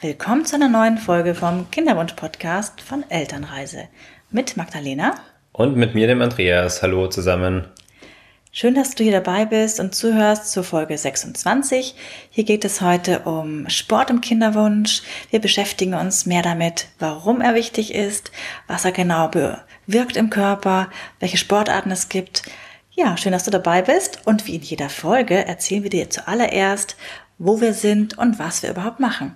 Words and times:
Willkommen 0.00 0.44
zu 0.44 0.54
einer 0.54 0.68
neuen 0.68 0.96
Folge 0.96 1.34
vom 1.34 1.68
Kinderwunsch-Podcast 1.72 2.80
von 2.82 3.04
Elternreise 3.10 3.88
mit 4.30 4.56
Magdalena 4.56 5.16
und 5.50 5.76
mit 5.76 5.96
mir, 5.96 6.06
dem 6.06 6.22
Andreas. 6.22 6.82
Hallo 6.82 7.08
zusammen. 7.08 7.64
Schön, 8.52 8.76
dass 8.76 8.94
du 8.94 9.02
hier 9.02 9.20
dabei 9.20 9.44
bist 9.44 9.80
und 9.80 9.96
zuhörst 9.96 10.52
zur 10.52 10.62
Folge 10.62 10.96
26. 10.96 11.96
Hier 12.30 12.44
geht 12.44 12.64
es 12.64 12.80
heute 12.80 13.22
um 13.24 13.68
Sport 13.68 14.10
im 14.10 14.20
Kinderwunsch. 14.20 15.02
Wir 15.30 15.40
beschäftigen 15.40 15.94
uns 15.94 16.26
mehr 16.26 16.42
damit, 16.42 16.86
warum 17.00 17.40
er 17.40 17.56
wichtig 17.56 17.92
ist, 17.92 18.30
was 18.68 18.84
er 18.84 18.92
genau 18.92 19.26
bewirkt 19.26 20.16
im 20.16 20.30
Körper, 20.30 20.90
welche 21.18 21.38
Sportarten 21.38 21.90
es 21.90 22.08
gibt. 22.08 22.44
Ja, 22.92 23.16
schön, 23.16 23.32
dass 23.32 23.42
du 23.42 23.50
dabei 23.50 23.82
bist 23.82 24.20
und 24.26 24.46
wie 24.46 24.54
in 24.54 24.62
jeder 24.62 24.90
Folge 24.90 25.44
erzählen 25.44 25.82
wir 25.82 25.90
dir 25.90 26.08
zuallererst, 26.08 26.96
wo 27.38 27.60
wir 27.60 27.74
sind 27.74 28.16
und 28.16 28.38
was 28.38 28.62
wir 28.62 28.70
überhaupt 28.70 29.00
machen. 29.00 29.34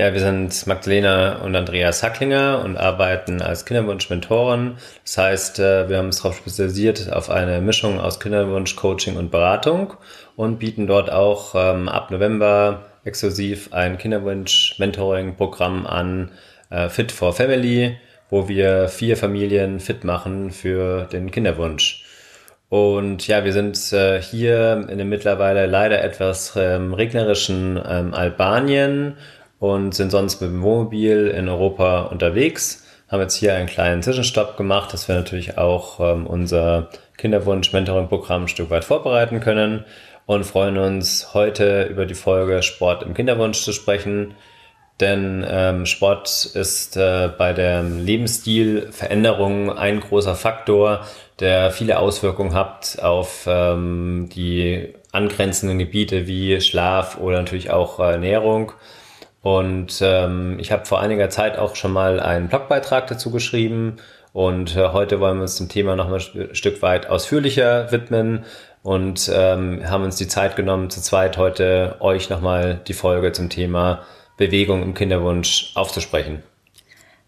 Ja, 0.00 0.14
wir 0.14 0.20
sind 0.20 0.66
Magdalena 0.66 1.42
und 1.42 1.54
Andreas 1.54 2.02
Hacklinger 2.02 2.62
und 2.64 2.78
arbeiten 2.78 3.42
als 3.42 3.66
Kinderwunsch-Mentoren. 3.66 4.78
Das 5.04 5.18
heißt, 5.18 5.58
äh, 5.58 5.90
wir 5.90 5.98
haben 5.98 6.06
uns 6.06 6.22
darauf 6.22 6.38
spezialisiert 6.38 7.12
auf 7.12 7.28
eine 7.28 7.60
Mischung 7.60 8.00
aus 8.00 8.18
Kinderwunsch, 8.18 8.76
Coaching 8.76 9.18
und 9.18 9.30
Beratung 9.30 9.92
und 10.36 10.58
bieten 10.58 10.86
dort 10.86 11.12
auch 11.12 11.54
ähm, 11.54 11.90
ab 11.90 12.10
November 12.10 12.86
exklusiv 13.04 13.74
ein 13.74 13.98
Kinderwunsch-Mentoring-Programm 13.98 15.86
an, 15.86 16.30
äh, 16.70 16.88
Fit 16.88 17.12
for 17.12 17.34
Family, 17.34 17.98
wo 18.30 18.48
wir 18.48 18.88
vier 18.88 19.18
Familien 19.18 19.80
fit 19.80 20.04
machen 20.04 20.50
für 20.50 21.04
den 21.12 21.30
Kinderwunsch. 21.30 22.06
Und 22.70 23.26
ja, 23.26 23.44
wir 23.44 23.52
sind 23.52 23.92
äh, 23.92 24.22
hier 24.22 24.86
in 24.88 24.96
dem 24.96 25.10
mittlerweile 25.10 25.66
leider 25.66 26.02
etwas 26.02 26.54
ähm, 26.56 26.94
regnerischen 26.94 27.78
ähm, 27.86 28.14
Albanien 28.14 29.16
und 29.60 29.94
sind 29.94 30.10
sonst 30.10 30.40
mit 30.40 30.50
dem 30.50 30.62
Wohnmobil 30.62 31.28
in 31.28 31.48
Europa 31.48 32.02
unterwegs. 32.02 32.84
Haben 33.08 33.20
jetzt 33.20 33.36
hier 33.36 33.54
einen 33.54 33.68
kleinen 33.68 34.02
Zwischenstopp 34.02 34.56
gemacht, 34.56 34.92
dass 34.92 35.06
wir 35.06 35.14
natürlich 35.14 35.58
auch 35.58 36.00
ähm, 36.00 36.26
unser 36.26 36.88
Kinderwunsch-Mentoring-Programm 37.18 38.44
ein 38.44 38.48
Stück 38.48 38.70
weit 38.70 38.84
vorbereiten 38.84 39.40
können 39.40 39.84
und 40.26 40.44
freuen 40.44 40.78
uns 40.78 41.34
heute 41.34 41.84
über 41.84 42.06
die 42.06 42.14
Folge 42.14 42.62
Sport 42.62 43.02
im 43.02 43.14
Kinderwunsch 43.14 43.62
zu 43.62 43.72
sprechen. 43.72 44.34
Denn 44.98 45.44
ähm, 45.48 45.86
Sport 45.86 46.50
ist 46.54 46.96
äh, 46.96 47.30
bei 47.36 47.52
der 47.52 47.82
Lebensstilveränderung 47.82 49.76
ein 49.76 50.00
großer 50.00 50.34
Faktor, 50.34 51.06
der 51.38 51.70
viele 51.70 51.98
Auswirkungen 51.98 52.54
hat 52.54 52.98
auf 53.02 53.44
ähm, 53.46 54.28
die 54.34 54.94
angrenzenden 55.12 55.78
Gebiete 55.78 56.26
wie 56.26 56.60
Schlaf 56.60 57.18
oder 57.18 57.38
natürlich 57.38 57.70
auch 57.70 57.98
äh, 57.98 58.12
Ernährung. 58.12 58.72
Und 59.42 60.00
ähm, 60.02 60.58
ich 60.58 60.70
habe 60.70 60.84
vor 60.84 61.00
einiger 61.00 61.30
Zeit 61.30 61.58
auch 61.58 61.74
schon 61.74 61.92
mal 61.92 62.20
einen 62.20 62.48
Blogbeitrag 62.48 63.06
dazu 63.06 63.30
geschrieben. 63.30 63.96
Und 64.32 64.76
äh, 64.76 64.88
heute 64.88 65.18
wollen 65.18 65.38
wir 65.38 65.42
uns 65.42 65.56
dem 65.56 65.68
Thema 65.68 65.96
noch 65.96 66.08
mal 66.08 66.20
ein 66.20 66.54
Stück 66.54 66.82
weit 66.82 67.08
ausführlicher 67.08 67.90
widmen 67.90 68.44
und 68.82 69.30
ähm, 69.34 69.82
haben 69.88 70.04
uns 70.04 70.16
die 70.16 70.28
Zeit 70.28 70.56
genommen, 70.56 70.88
zu 70.90 71.00
zweit 71.02 71.36
heute 71.36 71.96
euch 72.00 72.30
nochmal 72.30 72.80
die 72.86 72.94
Folge 72.94 73.32
zum 73.32 73.50
Thema 73.50 74.02
Bewegung 74.36 74.82
im 74.82 74.94
Kinderwunsch 74.94 75.72
aufzusprechen. 75.74 76.42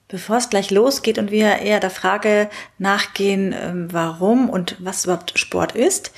Bevor 0.09 0.37
es 0.37 0.51
gleich 0.51 0.71
losgeht 0.71 1.19
und 1.19 1.31
wir 1.31 1.59
eher 1.61 1.81
der 1.81 1.91
Frage 1.91 2.51
nachgehen, 2.79 3.55
ähm, 3.59 3.89
warum 3.93 4.51
und 4.51 4.77
was 4.79 5.05
überhaupt 5.05 5.39
Sport 5.39 5.73
ist, 5.73 6.13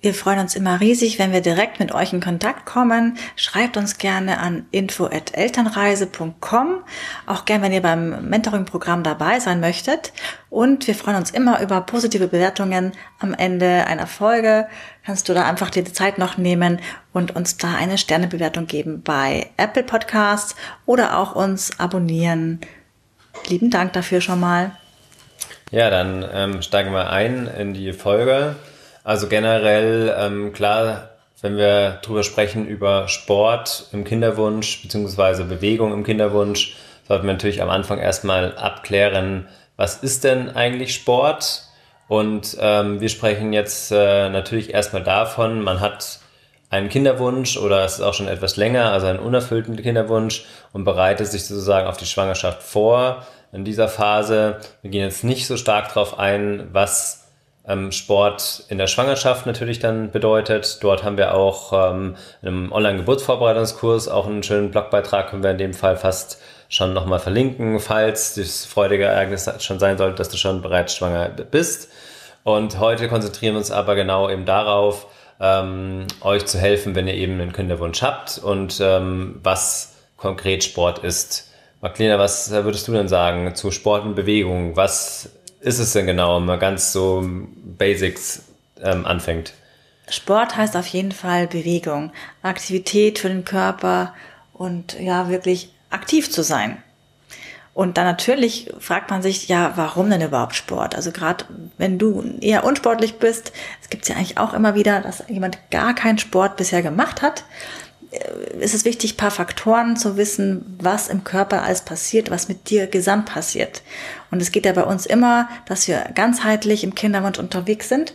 wir 0.00 0.14
freuen 0.14 0.38
uns 0.38 0.54
immer 0.54 0.80
riesig, 0.80 1.18
wenn 1.18 1.32
wir 1.32 1.40
direkt 1.40 1.80
mit 1.80 1.92
euch 1.92 2.12
in 2.12 2.20
Kontakt 2.20 2.66
kommen. 2.66 3.18
Schreibt 3.34 3.76
uns 3.76 3.98
gerne 3.98 4.38
an 4.38 4.66
info@elternreise.com. 4.70 6.84
Auch 7.26 7.44
gerne, 7.44 7.64
wenn 7.64 7.72
ihr 7.72 7.82
beim 7.82 8.28
Mentoring-Programm 8.28 9.02
dabei 9.02 9.40
sein 9.40 9.58
möchtet. 9.58 10.12
Und 10.50 10.86
wir 10.86 10.94
freuen 10.94 11.16
uns 11.16 11.32
immer 11.32 11.60
über 11.60 11.80
positive 11.80 12.28
Bewertungen 12.28 12.92
am 13.18 13.34
Ende 13.34 13.88
einer 13.88 14.06
Folge. 14.06 14.68
Kannst 15.04 15.28
du 15.28 15.34
da 15.34 15.48
einfach 15.48 15.70
dir 15.70 15.82
die 15.82 15.92
Zeit 15.92 16.16
noch 16.16 16.38
nehmen 16.38 16.78
und 17.12 17.34
uns 17.34 17.56
da 17.56 17.74
eine 17.74 17.98
Sternebewertung 17.98 18.68
geben 18.68 19.02
bei 19.02 19.50
Apple 19.56 19.82
Podcasts 19.82 20.54
oder 20.86 21.18
auch 21.18 21.34
uns 21.34 21.80
abonnieren. 21.80 22.60
Lieben 23.48 23.70
Dank 23.70 23.94
dafür 23.94 24.20
schon 24.20 24.38
mal. 24.38 24.76
Ja, 25.72 25.90
dann 25.90 26.24
ähm, 26.32 26.62
steigen 26.62 26.92
wir 26.92 27.10
ein 27.10 27.48
in 27.48 27.74
die 27.74 27.92
Folge. 27.92 28.54
Also 29.08 29.26
generell, 29.26 30.14
ähm, 30.18 30.52
klar, 30.52 31.08
wenn 31.40 31.56
wir 31.56 31.92
drüber 32.02 32.22
sprechen 32.22 32.66
über 32.66 33.08
Sport 33.08 33.86
im 33.92 34.04
Kinderwunsch 34.04 34.82
beziehungsweise 34.82 35.44
Bewegung 35.44 35.94
im 35.94 36.04
Kinderwunsch, 36.04 36.76
sollten 37.06 37.24
wir 37.26 37.32
natürlich 37.32 37.62
am 37.62 37.70
Anfang 37.70 38.00
erstmal 38.00 38.54
abklären, 38.58 39.48
was 39.78 39.96
ist 39.96 40.24
denn 40.24 40.50
eigentlich 40.50 40.94
Sport? 40.94 41.62
Und 42.06 42.58
ähm, 42.60 43.00
wir 43.00 43.08
sprechen 43.08 43.54
jetzt 43.54 43.90
äh, 43.92 44.28
natürlich 44.28 44.74
erstmal 44.74 45.04
davon, 45.04 45.62
man 45.62 45.80
hat 45.80 46.18
einen 46.68 46.90
Kinderwunsch 46.90 47.56
oder 47.56 47.86
es 47.86 47.94
ist 47.94 48.02
auch 48.02 48.12
schon 48.12 48.28
etwas 48.28 48.56
länger, 48.56 48.92
also 48.92 49.06
einen 49.06 49.20
unerfüllten 49.20 49.74
Kinderwunsch 49.80 50.44
und 50.74 50.84
bereitet 50.84 51.28
sich 51.28 51.46
sozusagen 51.46 51.86
auf 51.86 51.96
die 51.96 52.04
Schwangerschaft 52.04 52.62
vor. 52.62 53.26
In 53.52 53.64
dieser 53.64 53.88
Phase, 53.88 54.58
wir 54.82 54.90
gehen 54.90 55.04
jetzt 55.04 55.24
nicht 55.24 55.46
so 55.46 55.56
stark 55.56 55.88
darauf 55.88 56.18
ein, 56.18 56.68
was 56.72 57.27
ähm, 57.68 57.92
Sport 57.92 58.64
in 58.68 58.78
der 58.78 58.86
Schwangerschaft 58.86 59.46
natürlich 59.46 59.78
dann 59.78 60.10
bedeutet. 60.10 60.78
Dort 60.82 61.04
haben 61.04 61.18
wir 61.18 61.34
auch 61.34 61.72
ähm, 61.72 62.16
in 62.42 62.48
einem 62.48 62.72
Online-Geburtsvorbereitungskurs 62.72 64.08
auch 64.08 64.26
einen 64.26 64.42
schönen 64.42 64.70
Blogbeitrag, 64.70 65.30
können 65.30 65.42
wir 65.42 65.50
in 65.50 65.58
dem 65.58 65.74
Fall 65.74 65.96
fast 65.96 66.40
schon 66.70 66.92
nochmal 66.92 67.18
verlinken, 67.18 67.78
falls 67.80 68.34
das 68.34 68.64
freudige 68.64 69.04
Ereignis 69.04 69.50
schon 69.60 69.78
sein 69.78 69.98
sollte, 69.98 70.16
dass 70.16 70.28
du 70.28 70.36
schon 70.36 70.62
bereits 70.62 70.96
schwanger 70.96 71.28
bist. 71.28 71.90
Und 72.42 72.78
heute 72.78 73.08
konzentrieren 73.08 73.54
wir 73.54 73.58
uns 73.58 73.70
aber 73.70 73.94
genau 73.94 74.28
eben 74.30 74.44
darauf, 74.44 75.06
ähm, 75.40 76.06
euch 76.20 76.46
zu 76.46 76.58
helfen, 76.58 76.94
wenn 76.94 77.06
ihr 77.06 77.14
eben 77.14 77.40
einen 77.40 77.52
Kinderwunsch 77.52 78.02
habt 78.02 78.38
und 78.38 78.80
ähm, 78.82 79.40
was 79.42 79.94
konkret 80.16 80.64
Sport 80.64 80.98
ist. 81.00 81.52
Magdalena, 81.80 82.18
was 82.18 82.50
würdest 82.50 82.88
du 82.88 82.92
denn 82.92 83.08
sagen 83.08 83.54
zu 83.54 83.70
Sport 83.70 84.04
und 84.04 84.14
Bewegung? 84.14 84.76
Was 84.76 85.30
ist 85.60 85.78
es 85.78 85.92
denn 85.92 86.06
genau, 86.06 86.36
wenn 86.36 86.46
man 86.46 86.58
ganz 86.58 86.92
so 86.92 87.24
Basics 87.78 88.42
ähm, 88.82 89.06
anfängt? 89.06 89.54
Sport 90.08 90.56
heißt 90.56 90.76
auf 90.76 90.86
jeden 90.86 91.12
Fall 91.12 91.46
Bewegung, 91.46 92.12
Aktivität 92.42 93.18
für 93.18 93.28
den 93.28 93.44
Körper 93.44 94.14
und 94.52 94.98
ja, 94.98 95.28
wirklich 95.28 95.72
aktiv 95.90 96.30
zu 96.30 96.42
sein. 96.42 96.82
Und 97.74 97.96
dann 97.96 98.06
natürlich 98.06 98.72
fragt 98.80 99.08
man 99.10 99.22
sich, 99.22 99.46
ja, 99.46 99.72
warum 99.76 100.10
denn 100.10 100.20
überhaupt 100.20 100.56
Sport? 100.56 100.96
Also 100.96 101.12
gerade 101.12 101.44
wenn 101.76 101.96
du 101.96 102.24
eher 102.40 102.64
unsportlich 102.64 103.18
bist, 103.18 103.52
es 103.80 103.88
gibt 103.88 104.08
ja 104.08 104.16
eigentlich 104.16 104.38
auch 104.38 104.52
immer 104.52 104.74
wieder, 104.74 105.00
dass 105.00 105.22
jemand 105.28 105.58
gar 105.70 105.94
keinen 105.94 106.18
Sport 106.18 106.56
bisher 106.56 106.82
gemacht 106.82 107.22
hat 107.22 107.44
ist 108.58 108.74
es 108.74 108.84
wichtig, 108.84 109.16
paar 109.16 109.30
Faktoren 109.30 109.96
zu 109.96 110.16
wissen, 110.16 110.78
was 110.80 111.08
im 111.08 111.24
Körper 111.24 111.62
alles 111.62 111.82
passiert, 111.82 112.30
was 112.30 112.48
mit 112.48 112.70
dir 112.70 112.86
gesamt 112.86 113.26
passiert. 113.26 113.82
Und 114.30 114.40
es 114.40 114.50
geht 114.50 114.64
ja 114.64 114.72
bei 114.72 114.84
uns 114.84 115.06
immer, 115.06 115.48
dass 115.66 115.88
wir 115.88 116.06
ganzheitlich 116.14 116.84
im 116.84 116.94
Kinderwunsch 116.94 117.38
unterwegs 117.38 117.88
sind. 117.88 118.14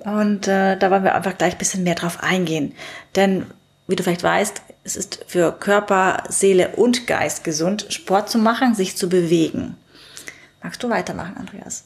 Und 0.00 0.48
äh, 0.48 0.76
da 0.76 0.90
wollen 0.90 1.04
wir 1.04 1.14
einfach 1.14 1.38
gleich 1.38 1.54
ein 1.54 1.58
bisschen 1.58 1.84
mehr 1.84 1.94
drauf 1.94 2.22
eingehen. 2.22 2.74
Denn, 3.14 3.46
wie 3.86 3.96
du 3.96 4.02
vielleicht 4.02 4.22
weißt, 4.22 4.62
es 4.82 4.96
ist 4.96 5.24
für 5.28 5.52
Körper, 5.52 6.24
Seele 6.28 6.70
und 6.76 7.06
Geist 7.06 7.44
gesund, 7.44 7.86
Sport 7.90 8.30
zu 8.30 8.38
machen, 8.38 8.74
sich 8.74 8.96
zu 8.96 9.08
bewegen. 9.08 9.76
Magst 10.62 10.82
du 10.82 10.90
weitermachen, 10.90 11.36
Andreas? 11.36 11.84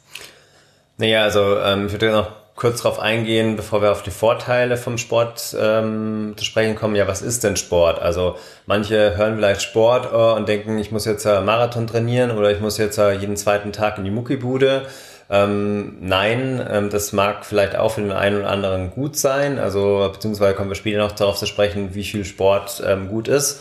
Naja, 0.97 1.23
also 1.23 1.59
ähm, 1.59 1.87
ich 1.87 1.93
würde 1.93 2.13
noch 2.13 2.44
kurz 2.57 2.83
darauf 2.83 3.01
eingehen, 3.01 3.57
bevor 3.57 3.83
wir 3.83 3.91
auf 3.91 4.03
die 4.03 4.11
Vorteile 4.11 4.77
vom 4.77 4.97
Sport 4.97 5.57
ähm, 5.59 6.35
zu 6.37 6.45
sprechen 6.45 6.77
kommen. 6.77 6.95
Ja, 6.95 7.09
was 7.09 7.21
ist 7.21 7.43
denn 7.43 7.57
Sport? 7.57 8.01
Also 8.01 8.37
manche 8.67 9.17
hören 9.17 9.37
vielleicht 9.37 9.63
Sport 9.63 10.09
oh, 10.13 10.35
und 10.37 10.49
denken, 10.49 10.79
ich 10.79 10.93
muss 10.93 11.05
jetzt 11.05 11.25
äh, 11.25 11.41
Marathon 11.41 11.87
trainieren 11.87 12.31
oder 12.31 12.53
ich 12.53 12.61
muss 12.61 12.79
jetzt 12.79 12.99
äh, 12.99 13.13
jeden 13.13 13.37
zweiten 13.37 13.73
Tag 13.73 13.99
in 13.99 14.05
die 14.05 14.11
Muckibude. 14.11 14.83
Ähm, 15.31 15.97
nein, 16.01 16.65
ähm, 16.71 16.91
das 16.91 17.13
mag 17.13 17.45
vielleicht 17.45 17.77
auch 17.77 17.93
für 17.93 18.03
den 18.03 18.13
einen 18.13 18.41
oder 18.41 18.51
anderen 18.51 18.91
gut 18.91 19.17
sein. 19.17 19.59
Also 19.59 20.09
beziehungsweise 20.13 20.55
kommen 20.55 20.71
wir 20.71 20.77
später 20.77 20.99
noch 20.99 21.13
darauf 21.13 21.37
zu 21.37 21.47
sprechen, 21.47 21.95
wie 21.95 22.05
viel 22.05 22.25
Sport 22.25 22.83
ähm, 22.87 23.09
gut 23.09 23.27
ist. 23.27 23.61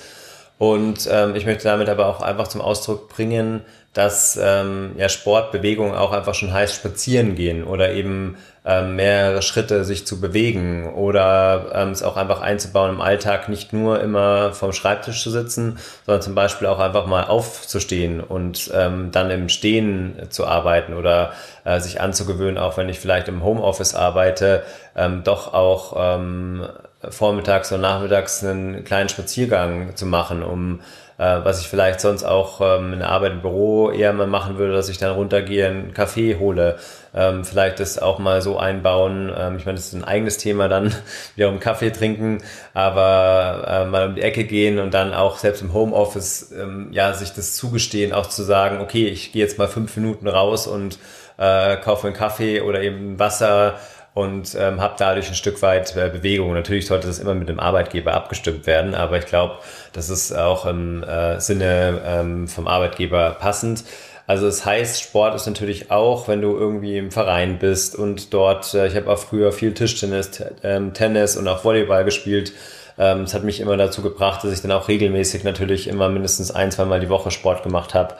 Und 0.59 1.09
ähm, 1.11 1.35
ich 1.35 1.45
möchte 1.45 1.63
damit 1.63 1.89
aber 1.89 2.05
auch 2.05 2.21
einfach 2.21 2.47
zum 2.47 2.61
Ausdruck 2.61 3.09
bringen, 3.09 3.61
dass 3.93 4.39
ähm, 4.41 4.93
ja 4.97 5.07
Sport, 5.07 5.51
Bewegung 5.51 5.93
auch 5.93 6.11
einfach 6.11 6.33
schon 6.33 6.51
heißt 6.51 6.75
spazieren 6.75 7.35
gehen 7.35 7.63
oder 7.63 7.93
eben 7.93 8.37
ähm, 8.65 8.95
mehrere 8.95 9.41
Schritte 9.41 9.83
sich 9.83 10.07
zu 10.07 10.19
bewegen 10.19 10.93
oder 10.93 11.71
ähm, 11.73 11.89
es 11.89 12.01
auch 12.01 12.17
einfach 12.17 12.41
einzubauen 12.41 12.91
im 12.91 13.01
Alltag, 13.01 13.49
nicht 13.49 13.73
nur 13.73 14.01
immer 14.01 14.53
vom 14.53 14.73
Schreibtisch 14.73 15.21
zu 15.21 15.29
sitzen, 15.29 15.77
sondern 16.05 16.21
zum 16.21 16.33
Beispiel 16.33 16.67
auch 16.67 16.79
einfach 16.79 17.05
mal 17.05 17.25
aufzustehen 17.25 18.21
und 18.21 18.71
ähm, 18.73 19.11
dann 19.11 19.29
im 19.29 19.49
Stehen 19.49 20.15
zu 20.29 20.47
arbeiten 20.47 20.93
oder 20.93 21.33
äh, 21.65 21.79
sich 21.79 22.01
anzugewöhnen, 22.01 22.57
auch 22.57 22.77
wenn 22.77 22.89
ich 22.89 22.99
vielleicht 22.99 23.27
im 23.27 23.43
Homeoffice 23.43 23.95
arbeite, 23.95 24.63
ähm, 24.95 25.23
doch 25.23 25.53
auch 25.53 25.95
ähm, 25.97 26.65
vormittags 27.09 27.71
oder 27.71 27.81
nachmittags 27.81 28.43
einen 28.43 28.85
kleinen 28.85 29.09
Spaziergang 29.09 29.95
zu 29.95 30.05
machen, 30.05 30.41
um 30.41 30.79
äh, 31.23 31.45
was 31.45 31.61
ich 31.61 31.69
vielleicht 31.69 32.01
sonst 32.01 32.23
auch 32.23 32.59
ähm, 32.61 32.93
in 32.93 32.99
der 32.99 33.09
Arbeit 33.09 33.31
im 33.31 33.41
Büro 33.41 33.91
eher 33.91 34.11
mal 34.11 34.27
machen 34.27 34.57
würde, 34.57 34.73
dass 34.73 34.89
ich 34.89 34.97
dann 34.97 35.15
runtergehe, 35.15 35.67
einen 35.67 35.93
Kaffee 35.93 36.37
hole, 36.37 36.77
ähm, 37.15 37.45
vielleicht 37.45 37.79
das 37.79 37.97
auch 37.97 38.19
mal 38.19 38.41
so 38.41 38.57
einbauen. 38.57 39.31
Ähm, 39.35 39.55
ich 39.57 39.65
meine, 39.65 39.77
das 39.77 39.87
ist 39.87 39.93
ein 39.93 40.03
eigenes 40.03 40.37
Thema 40.37 40.67
dann, 40.67 40.93
wieder 41.35 41.49
um 41.49 41.59
Kaffee 41.59 41.91
trinken, 41.91 42.43
aber 42.73 43.65
äh, 43.67 43.85
mal 43.85 44.07
um 44.07 44.15
die 44.15 44.21
Ecke 44.21 44.43
gehen 44.43 44.79
und 44.79 44.93
dann 44.93 45.13
auch 45.13 45.37
selbst 45.37 45.61
im 45.61 45.73
Homeoffice, 45.73 46.51
ähm, 46.51 46.89
ja, 46.91 47.13
sich 47.13 47.31
das 47.31 47.55
zugestehen, 47.55 48.11
auch 48.11 48.27
zu 48.27 48.43
sagen, 48.43 48.81
okay, 48.81 49.07
ich 49.07 49.31
gehe 49.31 49.43
jetzt 49.43 49.57
mal 49.57 49.67
fünf 49.67 49.95
Minuten 49.95 50.27
raus 50.27 50.67
und 50.67 50.99
äh, 51.37 51.77
kaufe 51.77 52.07
einen 52.07 52.15
Kaffee 52.15 52.61
oder 52.61 52.81
eben 52.81 53.17
Wasser 53.17 53.75
und 54.13 54.55
ähm, 54.59 54.79
habe 54.79 54.95
dadurch 54.97 55.29
ein 55.29 55.35
Stück 55.35 55.61
weit 55.61 55.95
äh, 55.95 56.09
Bewegung. 56.09 56.53
Natürlich 56.53 56.85
sollte 56.85 57.07
das 57.07 57.19
immer 57.19 57.33
mit 57.33 57.49
dem 57.49 57.59
Arbeitgeber 57.59 58.13
abgestimmt 58.13 58.67
werden, 58.67 58.93
aber 58.93 59.17
ich 59.17 59.25
glaube, 59.25 59.55
das 59.93 60.09
ist 60.09 60.31
auch 60.31 60.65
im 60.65 61.03
äh, 61.03 61.39
Sinne 61.39 62.01
ähm, 62.05 62.47
vom 62.47 62.67
Arbeitgeber 62.67 63.31
passend. 63.39 63.83
Also 64.25 64.47
es 64.47 64.57
das 64.57 64.65
heißt, 64.65 65.01
Sport 65.01 65.35
ist 65.35 65.47
natürlich 65.47 65.91
auch, 65.91 66.27
wenn 66.27 66.41
du 66.41 66.55
irgendwie 66.55 66.97
im 66.97 67.11
Verein 67.11 67.59
bist 67.59 67.95
und 67.95 68.33
dort, 68.33 68.73
äh, 68.73 68.87
ich 68.87 68.95
habe 68.95 69.11
auch 69.11 69.17
früher 69.17 69.51
viel 69.51 69.73
Tischtennis, 69.73 70.29
ähm, 70.63 70.93
Tennis 70.93 71.35
und 71.35 71.47
auch 71.47 71.65
Volleyball 71.65 72.05
gespielt. 72.05 72.53
Ähm, 72.97 73.21
es 73.21 73.33
hat 73.33 73.43
mich 73.43 73.59
immer 73.59 73.75
dazu 73.75 74.03
gebracht, 74.03 74.43
dass 74.43 74.53
ich 74.53 74.61
dann 74.61 74.71
auch 74.71 74.87
regelmäßig 74.87 75.43
natürlich 75.43 75.87
immer 75.87 76.09
mindestens 76.09 76.51
ein, 76.51 76.71
zweimal 76.71 76.99
die 76.99 77.09
Woche 77.09 77.31
Sport 77.31 77.63
gemacht 77.63 77.95
habe 77.95 78.15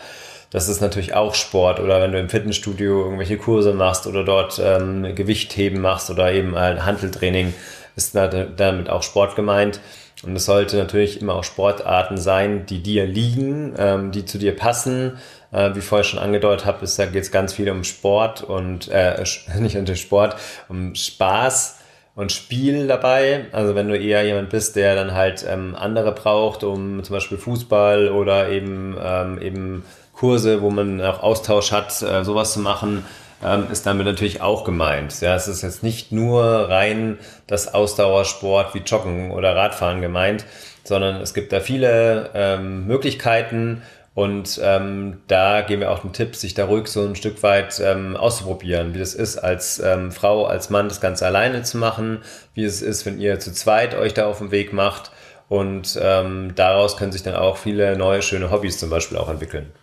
das 0.54 0.70
ist 0.70 0.82
natürlich 0.82 1.16
auch 1.16 1.34
Sport. 1.34 1.80
Oder 1.80 2.00
wenn 2.00 2.12
du 2.12 2.20
im 2.20 2.30
Fitnessstudio 2.30 3.04
irgendwelche 3.06 3.38
Kurse 3.38 3.74
machst 3.74 4.06
oder 4.06 4.24
dort 4.24 4.62
ähm, 4.64 5.16
Gewichtheben 5.16 5.82
machst 5.82 6.12
oder 6.12 6.32
eben 6.32 6.56
ein 6.56 6.86
Handeltraining, 6.86 7.54
ist 7.96 8.16
damit 8.16 8.90
auch 8.90 9.02
Sport 9.02 9.36
gemeint. 9.36 9.80
Und 10.22 10.36
es 10.36 10.46
sollte 10.46 10.78
natürlich 10.78 11.20
immer 11.22 11.34
auch 11.34 11.44
Sportarten 11.44 12.18
sein, 12.18 12.68
die 12.68 12.84
dir 12.84 13.08
liegen, 13.08 13.74
ähm, 13.78 14.12
die 14.12 14.26
zu 14.26 14.38
dir 14.38 14.56
passen. 14.56 15.18
Äh, 15.52 15.74
wie 15.74 15.82
vorher 15.82 16.04
schon 16.04 16.20
angedeutet 16.20 16.68
habe, 16.68 16.86
da 16.86 17.06
geht 17.08 17.24
es 17.24 17.32
ganz 17.32 17.54
viel 17.54 17.70
um 17.72 17.84
Sport 17.84 18.44
und 18.44 18.90
äh, 18.90 19.24
nicht 19.60 19.76
um 19.76 19.86
den 19.86 19.96
Sport, 19.96 20.36
um 20.70 20.94
Spaß 20.94 21.80
und 22.14 22.32
Spiel 22.32 22.86
dabei. 22.86 23.48
Also 23.54 23.74
wenn 23.74 23.88
du 23.88 23.98
eher 23.98 24.24
jemand 24.24 24.52
bist, 24.52 24.76
der 24.76 24.94
dann 24.94 25.14
halt 25.14 25.44
ähm, 25.50 25.76
andere 25.76 26.12
braucht, 26.12 26.64
um 26.64 27.04
zum 27.04 27.16
Beispiel 27.16 27.40
Fußball 27.40 28.10
oder 28.10 28.50
eben 28.50 28.96
ähm, 29.04 29.42
eben 29.42 29.84
Kurse, 30.24 30.62
wo 30.62 30.70
man 30.70 31.02
auch 31.02 31.22
Austausch 31.22 31.74
hat, 31.74 32.02
äh, 32.02 32.24
sowas 32.24 32.54
zu 32.54 32.62
machen, 32.62 33.04
ähm, 33.44 33.68
ist 33.70 33.86
damit 33.86 34.06
natürlich 34.06 34.40
auch 34.40 34.64
gemeint. 34.64 35.20
Ja, 35.20 35.36
es 35.36 35.50
ist 35.50 35.64
jetzt 35.64 35.84
nicht 35.84 36.14
nur 36.14 36.46
rein 36.46 37.18
das 37.46 37.74
Ausdauersport 37.74 38.74
wie 38.74 38.80
Joggen 38.80 39.31
oder 39.31 39.54
Radfahren 39.54 40.00
gemeint, 40.00 40.46
sondern 40.86 41.18
es 41.18 41.34
gibt 41.34 41.52
da 41.52 41.60
viele 41.60 42.30
ähm, 42.36 42.88
Möglichkeiten 42.88 43.81
und 44.14 44.62
ähm, 44.64 45.18
da 45.28 45.60
geben 45.60 45.81
wir 45.81 45.92
auch 45.92 46.00
den 46.00 46.14
Tipp, 46.14 46.38
sich 46.38 46.54
da 46.54 46.68
ruhig 46.68 46.88
so 46.88 47.06
ein 47.06 47.18
Stück 47.18 47.44
weit 47.44 47.81
ähm, 47.84 48.16
auszuprobieren, 48.16 48.94
wie 48.94 49.00
das 49.00 49.16
ist, 49.16 49.40
als 49.40 49.80
ähm, 49.80 50.14
Frau, 50.14 50.46
als 50.46 50.70
Mann 50.70 50.88
das 50.88 51.02
Ganze 51.02 51.25
alleine 51.25 51.64
zu 51.64 51.78
machen, 51.78 52.20
wie 52.54 52.64
es 52.64 52.81
ist, 52.81 53.06
wenn 53.06 53.20
ihr 53.20 53.42
zu 53.42 53.52
zweit 53.52 53.94
euch 53.94 54.14
da 54.14 54.28
auf 54.28 54.38
den 54.38 54.52
Weg 54.52 54.72
macht. 54.72 55.12
Und 55.50 56.00
ähm, 56.02 56.54
daraus 56.56 56.96
können 56.96 57.12
sich 57.12 57.24
dann 57.24 57.36
auch 57.36 57.58
viele 57.58 57.98
neue, 57.98 58.22
schöne 58.22 58.52
Hobbys 58.52 58.80
zum 58.80 58.90
Beispiel 58.90 59.18
auch 59.18 59.28
entwickeln. 59.28 59.74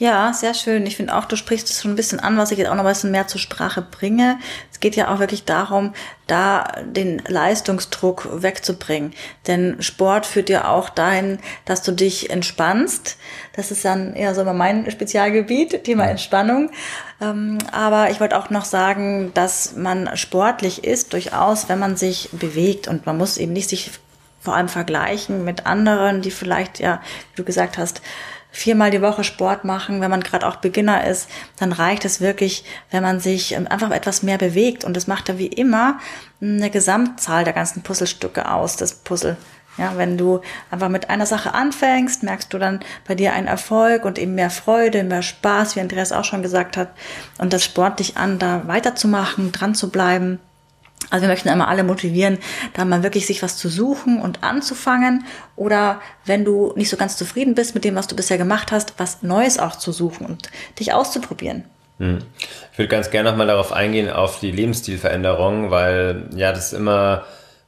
Ja, 0.00 0.32
sehr 0.32 0.54
schön. 0.54 0.86
Ich 0.86 0.94
finde 0.94 1.16
auch, 1.16 1.24
du 1.24 1.34
sprichst 1.34 1.68
es 1.70 1.82
schon 1.82 1.90
ein 1.90 1.96
bisschen 1.96 2.20
an, 2.20 2.38
was 2.38 2.52
ich 2.52 2.58
jetzt 2.58 2.68
auch 2.68 2.76
noch 2.76 2.84
ein 2.84 2.88
bisschen 2.88 3.10
mehr 3.10 3.26
zur 3.26 3.40
Sprache 3.40 3.82
bringe. 3.82 4.38
Es 4.70 4.78
geht 4.78 4.94
ja 4.94 5.12
auch 5.12 5.18
wirklich 5.18 5.44
darum, 5.44 5.92
da 6.28 6.70
den 6.84 7.20
Leistungsdruck 7.26 8.28
wegzubringen. 8.40 9.12
Denn 9.48 9.82
Sport 9.82 10.24
führt 10.24 10.50
ja 10.50 10.68
auch 10.68 10.88
dahin, 10.88 11.40
dass 11.64 11.82
du 11.82 11.90
dich 11.90 12.30
entspannst. 12.30 13.16
Das 13.54 13.72
ist 13.72 13.84
dann 13.84 14.14
eher 14.14 14.36
so 14.36 14.44
mein 14.44 14.88
Spezialgebiet, 14.88 15.82
Thema 15.82 16.04
Entspannung. 16.04 16.70
Ähm, 17.20 17.58
aber 17.72 18.10
ich 18.10 18.20
wollte 18.20 18.38
auch 18.38 18.50
noch 18.50 18.66
sagen, 18.66 19.32
dass 19.34 19.74
man 19.74 20.16
sportlich 20.16 20.84
ist, 20.84 21.12
durchaus, 21.12 21.68
wenn 21.68 21.80
man 21.80 21.96
sich 21.96 22.28
bewegt. 22.30 22.86
Und 22.86 23.04
man 23.04 23.18
muss 23.18 23.36
eben 23.36 23.52
nicht 23.52 23.68
sich 23.68 23.90
vor 24.40 24.54
allem 24.54 24.68
vergleichen 24.68 25.44
mit 25.44 25.66
anderen, 25.66 26.22
die 26.22 26.30
vielleicht, 26.30 26.78
ja, 26.78 27.02
wie 27.32 27.36
du 27.38 27.44
gesagt 27.44 27.78
hast, 27.78 28.00
viermal 28.58 28.90
die 28.90 29.02
Woche 29.02 29.22
Sport 29.22 29.64
machen, 29.64 30.00
wenn 30.00 30.10
man 30.10 30.22
gerade 30.22 30.46
auch 30.46 30.56
Beginner 30.56 31.06
ist, 31.06 31.28
dann 31.58 31.72
reicht 31.72 32.04
es 32.04 32.20
wirklich, 32.20 32.64
wenn 32.90 33.02
man 33.02 33.20
sich 33.20 33.52
ähm, 33.52 33.68
einfach 33.68 33.90
etwas 33.90 34.22
mehr 34.22 34.38
bewegt. 34.38 34.84
Und 34.84 34.96
das 34.96 35.06
macht 35.06 35.28
ja 35.28 35.38
wie 35.38 35.46
immer 35.46 35.98
eine 36.40 36.70
Gesamtzahl 36.70 37.44
der 37.44 37.52
ganzen 37.52 37.82
Puzzlestücke 37.82 38.50
aus, 38.50 38.76
das 38.76 38.94
Puzzle. 38.94 39.36
Ja, 39.76 39.92
wenn 39.96 40.18
du 40.18 40.40
einfach 40.72 40.88
mit 40.88 41.08
einer 41.08 41.26
Sache 41.26 41.54
anfängst, 41.54 42.24
merkst 42.24 42.52
du 42.52 42.58
dann 42.58 42.80
bei 43.06 43.14
dir 43.14 43.32
einen 43.32 43.46
Erfolg 43.46 44.04
und 44.04 44.18
eben 44.18 44.34
mehr 44.34 44.50
Freude, 44.50 45.04
mehr 45.04 45.22
Spaß, 45.22 45.76
wie 45.76 45.80
Andreas 45.80 46.10
auch 46.10 46.24
schon 46.24 46.42
gesagt 46.42 46.76
hat. 46.76 46.90
Und 47.38 47.52
das 47.52 47.64
spornt 47.64 48.00
dich 48.00 48.16
an, 48.16 48.40
da 48.40 48.66
weiterzumachen, 48.66 49.52
dran 49.52 49.76
zu 49.76 49.90
bleiben. 49.90 50.40
Also 51.10 51.22
wir 51.22 51.28
möchten 51.28 51.48
einmal 51.48 51.68
alle 51.68 51.84
motivieren, 51.84 52.38
da 52.74 52.84
mal 52.84 53.02
wirklich 53.02 53.26
sich 53.26 53.42
was 53.42 53.56
zu 53.56 53.68
suchen 53.68 54.20
und 54.20 54.42
anzufangen 54.42 55.24
oder 55.56 56.00
wenn 56.26 56.44
du 56.44 56.72
nicht 56.76 56.90
so 56.90 56.96
ganz 56.96 57.16
zufrieden 57.16 57.54
bist 57.54 57.74
mit 57.74 57.84
dem, 57.84 57.94
was 57.94 58.08
du 58.08 58.16
bisher 58.16 58.36
gemacht 58.36 58.72
hast, 58.72 58.94
was 58.98 59.22
Neues 59.22 59.58
auch 59.58 59.76
zu 59.76 59.92
suchen 59.92 60.26
und 60.26 60.50
dich 60.78 60.92
auszuprobieren. 60.92 61.64
Hm. 61.98 62.18
Ich 62.72 62.78
würde 62.78 62.88
ganz 62.88 63.10
gerne 63.10 63.30
nochmal 63.30 63.46
darauf 63.46 63.72
eingehen, 63.72 64.10
auf 64.10 64.38
die 64.40 64.52
Lebensstilveränderung, 64.52 65.70
weil 65.70 66.28
ja, 66.36 66.52
das 66.52 66.72
immer 66.72 67.24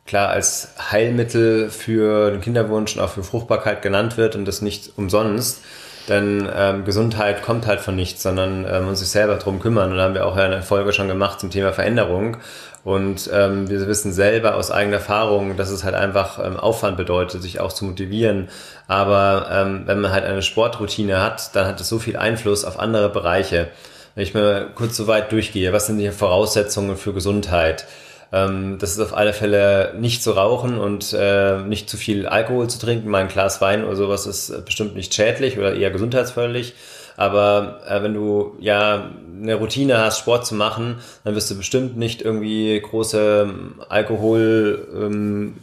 klar 0.06 0.28
als 0.28 0.74
Heilmittel 0.90 1.70
für 1.70 2.30
den 2.30 2.40
Kinderwunsch 2.40 2.96
und 2.96 3.02
auch 3.02 3.10
für 3.10 3.22
Fruchtbarkeit 3.22 3.80
genannt 3.80 4.16
wird 4.16 4.36
und 4.36 4.44
das 4.44 4.60
nicht 4.62 4.92
umsonst. 4.96 5.62
Denn 6.10 6.46
ähm, 6.52 6.84
Gesundheit 6.84 7.42
kommt 7.42 7.68
halt 7.68 7.80
von 7.80 7.94
nichts, 7.94 8.24
sondern 8.24 8.64
ähm, 8.64 8.70
man 8.70 8.84
muss 8.86 8.98
sich 8.98 9.08
selber 9.08 9.36
drum 9.36 9.60
kümmern. 9.60 9.92
Und 9.92 9.96
da 9.96 10.02
haben 10.02 10.14
wir 10.14 10.26
auch 10.26 10.36
eine 10.36 10.60
Folge 10.60 10.92
schon 10.92 11.06
gemacht 11.06 11.38
zum 11.38 11.50
Thema 11.50 11.72
Veränderung. 11.72 12.36
Und 12.82 13.30
ähm, 13.32 13.70
wir 13.70 13.86
wissen 13.86 14.12
selber 14.12 14.56
aus 14.56 14.72
eigener 14.72 14.96
Erfahrung, 14.96 15.56
dass 15.56 15.70
es 15.70 15.84
halt 15.84 15.94
einfach 15.94 16.44
ähm, 16.44 16.56
Aufwand 16.56 16.96
bedeutet, 16.96 17.42
sich 17.42 17.60
auch 17.60 17.72
zu 17.72 17.84
motivieren. 17.84 18.48
Aber 18.88 19.48
ähm, 19.52 19.82
wenn 19.86 20.00
man 20.00 20.10
halt 20.10 20.24
eine 20.24 20.42
Sportroutine 20.42 21.22
hat, 21.22 21.54
dann 21.54 21.68
hat 21.68 21.80
es 21.80 21.88
so 21.88 22.00
viel 22.00 22.16
Einfluss 22.16 22.64
auf 22.64 22.80
andere 22.80 23.08
Bereiche. 23.08 23.68
Wenn 24.16 24.24
ich 24.24 24.34
mal 24.34 24.66
kurz 24.74 24.96
so 24.96 25.06
weit 25.06 25.30
durchgehe, 25.30 25.72
was 25.72 25.86
sind 25.86 25.98
die 25.98 26.10
Voraussetzungen 26.10 26.96
für 26.96 27.12
Gesundheit? 27.12 27.86
Ähm, 28.32 28.78
das 28.78 28.92
ist 28.92 29.00
auf 29.00 29.16
alle 29.16 29.32
Fälle 29.32 29.94
nicht 29.98 30.22
zu 30.22 30.32
rauchen 30.32 30.78
und 30.78 31.12
äh, 31.12 31.58
nicht 31.62 31.90
zu 31.90 31.96
viel 31.96 32.26
Alkohol 32.26 32.68
zu 32.68 32.78
trinken. 32.78 33.08
Mein 33.08 33.28
Glas 33.28 33.60
Wein 33.60 33.84
oder 33.84 33.96
sowas 33.96 34.26
ist 34.26 34.64
bestimmt 34.64 34.94
nicht 34.94 35.14
schädlich 35.14 35.58
oder 35.58 35.74
eher 35.74 35.90
gesundheitsförderlich. 35.90 36.74
Aber 37.16 37.80
äh, 37.86 38.02
wenn 38.02 38.14
du 38.14 38.56
ja 38.60 39.10
eine 39.42 39.54
Routine 39.54 39.98
hast, 39.98 40.18
Sport 40.18 40.46
zu 40.46 40.54
machen, 40.54 40.96
dann 41.24 41.34
wirst 41.34 41.50
du 41.50 41.56
bestimmt 41.56 41.96
nicht 41.96 42.22
irgendwie 42.22 42.80
große 42.80 43.48
ähm, 43.48 43.82
Alkohol 43.88 44.88
ähm, 44.94 45.56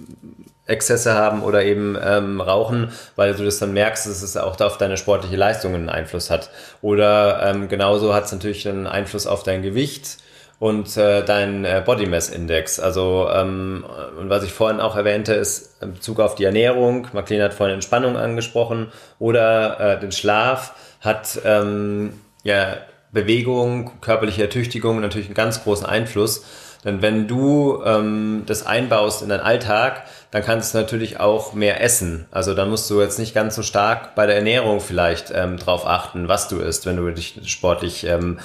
Exzesse 0.66 1.14
haben 1.14 1.44
oder 1.44 1.64
eben 1.64 1.98
ähm, 2.02 2.42
rauchen, 2.42 2.92
weil 3.16 3.34
du 3.34 3.46
das 3.46 3.58
dann 3.58 3.72
merkst, 3.72 4.06
dass 4.06 4.22
es 4.22 4.36
auch 4.36 4.58
da 4.58 4.68
auf 4.68 4.78
deine 4.78 4.98
sportliche 4.98 5.38
Leistung 5.38 5.74
einen 5.74 5.90
Einfluss 5.90 6.30
hat. 6.30 6.50
Oder 6.82 7.42
ähm, 7.44 7.70
genauso 7.70 8.14
hat 8.14 8.26
es 8.26 8.34
natürlich 8.34 8.68
einen 8.68 8.86
Einfluss 8.86 9.28
auf 9.28 9.44
dein 9.44 9.62
Gewicht 9.62 10.18
und 10.60 10.98
äh, 10.98 11.24
dein 11.24 11.66
äh, 11.66 11.84
Body 11.86 12.08
Mass 12.08 12.30
Index. 12.30 12.80
Also 12.80 13.30
ähm, 13.32 13.86
und 14.20 14.30
was 14.30 14.44
ich 14.44 14.52
vorhin 14.52 14.80
auch 14.80 14.96
erwähnte, 14.96 15.34
ist 15.34 15.82
in 15.82 15.94
Bezug 15.94 16.20
auf 16.20 16.36
die 16.36 16.46
Ernährung. 16.46 17.08
Marlene 17.14 17.44
hat 17.44 17.54
vorhin 17.54 17.76
Entspannung 17.76 18.18
angesprochen 18.18 18.92
oder 19.20 19.80
äh, 19.80 20.00
den 20.00 20.12
Schlaf 20.12 20.74
hat 21.02 21.40
ähm, 21.46 22.14
ja, 22.44 22.78
Bewegung, 23.12 23.92
körperliche 24.02 24.44
Ertüchtigung 24.44 25.00
natürlich 25.00 25.28
einen 25.28 25.36
ganz 25.36 25.64
großen 25.64 25.86
Einfluss. 25.86 26.44
Denn 26.84 27.02
wenn 27.02 27.28
du 27.28 27.82
ähm, 27.86 28.44
das 28.46 28.66
einbaust 28.66 29.22
in 29.22 29.30
deinen 29.30 29.42
Alltag, 29.42 30.04
dann 30.32 30.44
kannst 30.44 30.74
du 30.74 30.78
natürlich 30.78 31.20
auch 31.20 31.54
mehr 31.54 31.82
essen. 31.82 32.26
Also 32.32 32.54
dann 32.54 32.70
musst 32.70 32.90
du 32.90 33.02
jetzt 33.02 33.20
nicht 33.20 33.34
ganz 33.34 33.56
so 33.56 33.64
stark 33.64 34.16
bei 34.16 34.26
der 34.26 34.36
Ernährung 34.38 34.80
vielleicht 34.80 35.32
ähm, 35.34 35.58
drauf 35.58 35.88
achten, 35.88 36.28
was 36.28 36.48
du 36.48 36.60
isst, 36.60 36.86
wenn 36.86 36.98
du 36.98 37.10
dich 37.12 37.42
sportlich 37.46 38.06
ähm, 38.06 38.40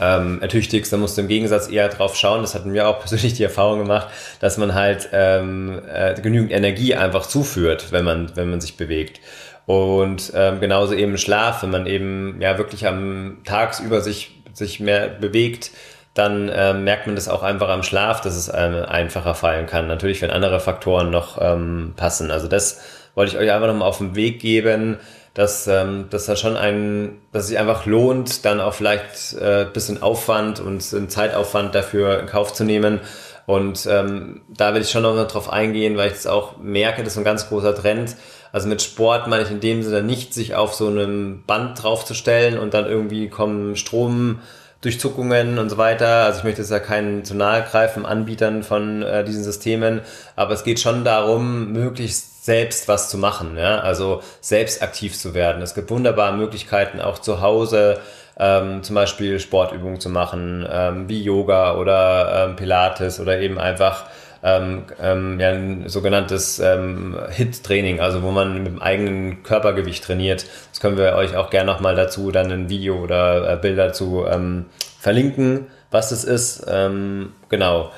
ähm, 0.00 0.40
ertüchtigst, 0.42 0.92
dann 0.92 1.00
musst 1.00 1.16
du 1.16 1.22
im 1.22 1.28
Gegensatz 1.28 1.68
eher 1.68 1.88
drauf 1.88 2.16
schauen. 2.16 2.42
Das 2.42 2.54
hatten 2.54 2.72
wir 2.72 2.88
auch 2.88 2.98
persönlich 3.00 3.34
die 3.34 3.44
Erfahrung 3.44 3.78
gemacht, 3.78 4.08
dass 4.40 4.58
man 4.58 4.74
halt 4.74 5.08
ähm, 5.12 5.80
äh, 5.92 6.14
genügend 6.20 6.52
Energie 6.52 6.94
einfach 6.94 7.26
zuführt, 7.26 7.92
wenn 7.92 8.04
man, 8.04 8.36
wenn 8.36 8.50
man 8.50 8.60
sich 8.60 8.76
bewegt. 8.76 9.20
Und 9.66 10.32
ähm, 10.34 10.60
genauso 10.60 10.94
eben 10.94 11.16
Schlaf, 11.16 11.62
wenn 11.62 11.70
man 11.70 11.86
eben 11.86 12.40
ja 12.40 12.58
wirklich 12.58 12.86
am 12.86 13.38
tagsüber 13.44 14.00
sich, 14.00 14.42
sich 14.52 14.80
mehr 14.80 15.08
bewegt, 15.08 15.70
dann 16.12 16.48
äh, 16.48 16.74
merkt 16.74 17.06
man 17.06 17.16
das 17.16 17.28
auch 17.28 17.42
einfach 17.42 17.68
am 17.68 17.82
Schlaf, 17.82 18.20
dass 18.20 18.36
es 18.36 18.48
einem 18.48 18.84
einfacher 18.84 19.34
fallen 19.34 19.66
kann. 19.66 19.88
Natürlich, 19.88 20.22
wenn 20.22 20.30
andere 20.30 20.60
Faktoren 20.60 21.10
noch 21.10 21.40
ähm, 21.40 21.94
passen. 21.96 22.30
Also 22.30 22.46
das 22.46 22.80
wollte 23.14 23.32
ich 23.32 23.38
euch 23.38 23.50
einfach 23.50 23.66
nochmal 23.66 23.88
auf 23.88 23.98
den 23.98 24.14
Weg 24.14 24.40
geben, 24.40 24.98
dass, 25.34 25.66
ähm, 25.66 26.06
dass 26.10 26.26
da 26.26 26.36
schon 26.36 26.56
ein, 26.56 27.20
dass 27.32 27.48
sich 27.48 27.58
einfach 27.58 27.86
lohnt, 27.86 28.44
dann 28.44 28.60
auch 28.60 28.74
vielleicht 28.74 29.34
äh, 29.34 29.66
bisschen 29.72 30.02
Aufwand 30.02 30.60
und 30.60 30.94
einen 30.94 31.08
Zeitaufwand 31.08 31.74
dafür 31.74 32.20
in 32.20 32.26
Kauf 32.26 32.52
zu 32.52 32.64
nehmen, 32.64 33.00
Und 33.46 33.86
ähm, 33.90 34.42
da 34.48 34.74
will 34.74 34.82
ich 34.82 34.90
schon 34.90 35.02
noch 35.02 35.26
drauf 35.26 35.52
eingehen, 35.52 35.96
weil 35.96 36.08
ich 36.08 36.14
es 36.14 36.26
auch 36.26 36.56
merke, 36.58 37.02
das 37.02 37.12
ist 37.14 37.18
ein 37.18 37.24
ganz 37.24 37.48
großer 37.48 37.74
Trend. 37.74 38.16
Also 38.52 38.68
mit 38.68 38.82
Sport 38.82 39.26
meine 39.26 39.42
ich 39.42 39.50
in 39.50 39.60
dem 39.60 39.82
Sinne 39.82 40.02
nicht, 40.02 40.32
sich 40.32 40.54
auf 40.54 40.74
so 40.74 40.86
einem 40.86 41.42
Band 41.46 41.82
draufzustellen 41.82 42.58
und 42.58 42.72
dann 42.72 42.86
irgendwie 42.86 43.28
kommen 43.28 43.76
Stromdurchzuckungen 43.76 45.58
und 45.58 45.68
so 45.68 45.76
weiter. 45.76 46.24
Also 46.24 46.38
ich 46.38 46.44
möchte 46.44 46.62
jetzt 46.62 46.70
ja 46.70 46.78
keinen 46.78 47.24
zu 47.24 47.34
nahe 47.34 47.62
greifen, 47.64 48.06
Anbietern 48.06 48.62
von 48.62 49.02
äh, 49.02 49.24
diesen 49.24 49.42
Systemen, 49.44 50.00
aber 50.36 50.54
es 50.54 50.64
geht 50.64 50.80
schon 50.80 51.04
darum, 51.04 51.72
möglichst 51.72 52.33
selbst 52.44 52.88
was 52.88 53.08
zu 53.08 53.16
machen, 53.16 53.56
ja? 53.56 53.78
also 53.78 54.20
selbst 54.42 54.82
aktiv 54.82 55.16
zu 55.16 55.32
werden. 55.32 55.62
Es 55.62 55.74
gibt 55.74 55.90
wunderbare 55.90 56.36
Möglichkeiten 56.36 57.00
auch 57.00 57.18
zu 57.18 57.40
Hause, 57.40 58.00
ähm, 58.38 58.82
zum 58.82 58.94
Beispiel 58.94 59.40
Sportübungen 59.40 59.98
zu 59.98 60.10
machen, 60.10 60.66
ähm, 60.70 61.08
wie 61.08 61.22
Yoga 61.22 61.76
oder 61.76 62.44
ähm, 62.44 62.56
Pilates 62.56 63.18
oder 63.18 63.38
eben 63.40 63.58
einfach 63.58 64.04
ähm, 64.42 64.82
ähm, 65.00 65.40
ja, 65.40 65.52
ein 65.52 65.88
sogenanntes 65.88 66.58
ähm, 66.58 67.16
HIT-Training, 67.30 68.00
also 68.00 68.22
wo 68.22 68.30
man 68.30 68.62
mit 68.62 68.66
dem 68.66 68.82
eigenen 68.82 69.42
Körpergewicht 69.42 70.04
trainiert. 70.04 70.44
Das 70.70 70.80
können 70.80 70.98
wir 70.98 71.14
euch 71.14 71.34
auch 71.36 71.48
gerne 71.48 71.72
nochmal 71.72 71.94
dazu 71.94 72.30
dann 72.30 72.52
ein 72.52 72.68
Video 72.68 72.96
oder 72.96 73.54
äh, 73.54 73.56
Bilder 73.56 73.86
dazu 73.86 74.26
ähm, 74.30 74.66
verlinken, 75.00 75.68
was 75.90 76.10
das 76.10 76.24
ist. 76.24 76.66
Ähm, 76.68 77.32
genau. 77.48 77.90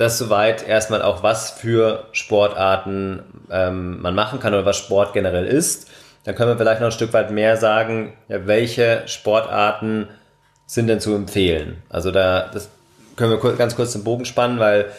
Das 0.00 0.16
soweit 0.16 0.66
erstmal 0.66 1.02
auch, 1.02 1.22
was 1.22 1.50
für 1.50 2.06
Sportarten 2.12 3.22
ähm, 3.50 4.00
man 4.00 4.14
machen 4.14 4.40
kann 4.40 4.54
oder 4.54 4.64
was 4.64 4.78
Sport 4.78 5.12
generell 5.12 5.44
ist. 5.44 5.90
Dann 6.24 6.34
können 6.34 6.48
wir 6.48 6.56
vielleicht 6.56 6.80
noch 6.80 6.88
ein 6.88 6.92
Stück 6.92 7.12
weit 7.12 7.30
mehr 7.30 7.58
sagen, 7.58 8.14
ja, 8.26 8.46
welche 8.46 9.02
Sportarten 9.04 10.08
sind 10.64 10.86
denn 10.86 11.00
zu 11.00 11.14
empfehlen. 11.14 11.82
Also 11.90 12.12
da 12.12 12.48
das 12.48 12.70
können 13.14 13.30
wir 13.30 13.52
ganz 13.56 13.76
kurz 13.76 13.92
den 13.92 14.02
Bogen 14.02 14.24
spannen, 14.24 14.58
weil 14.58 14.90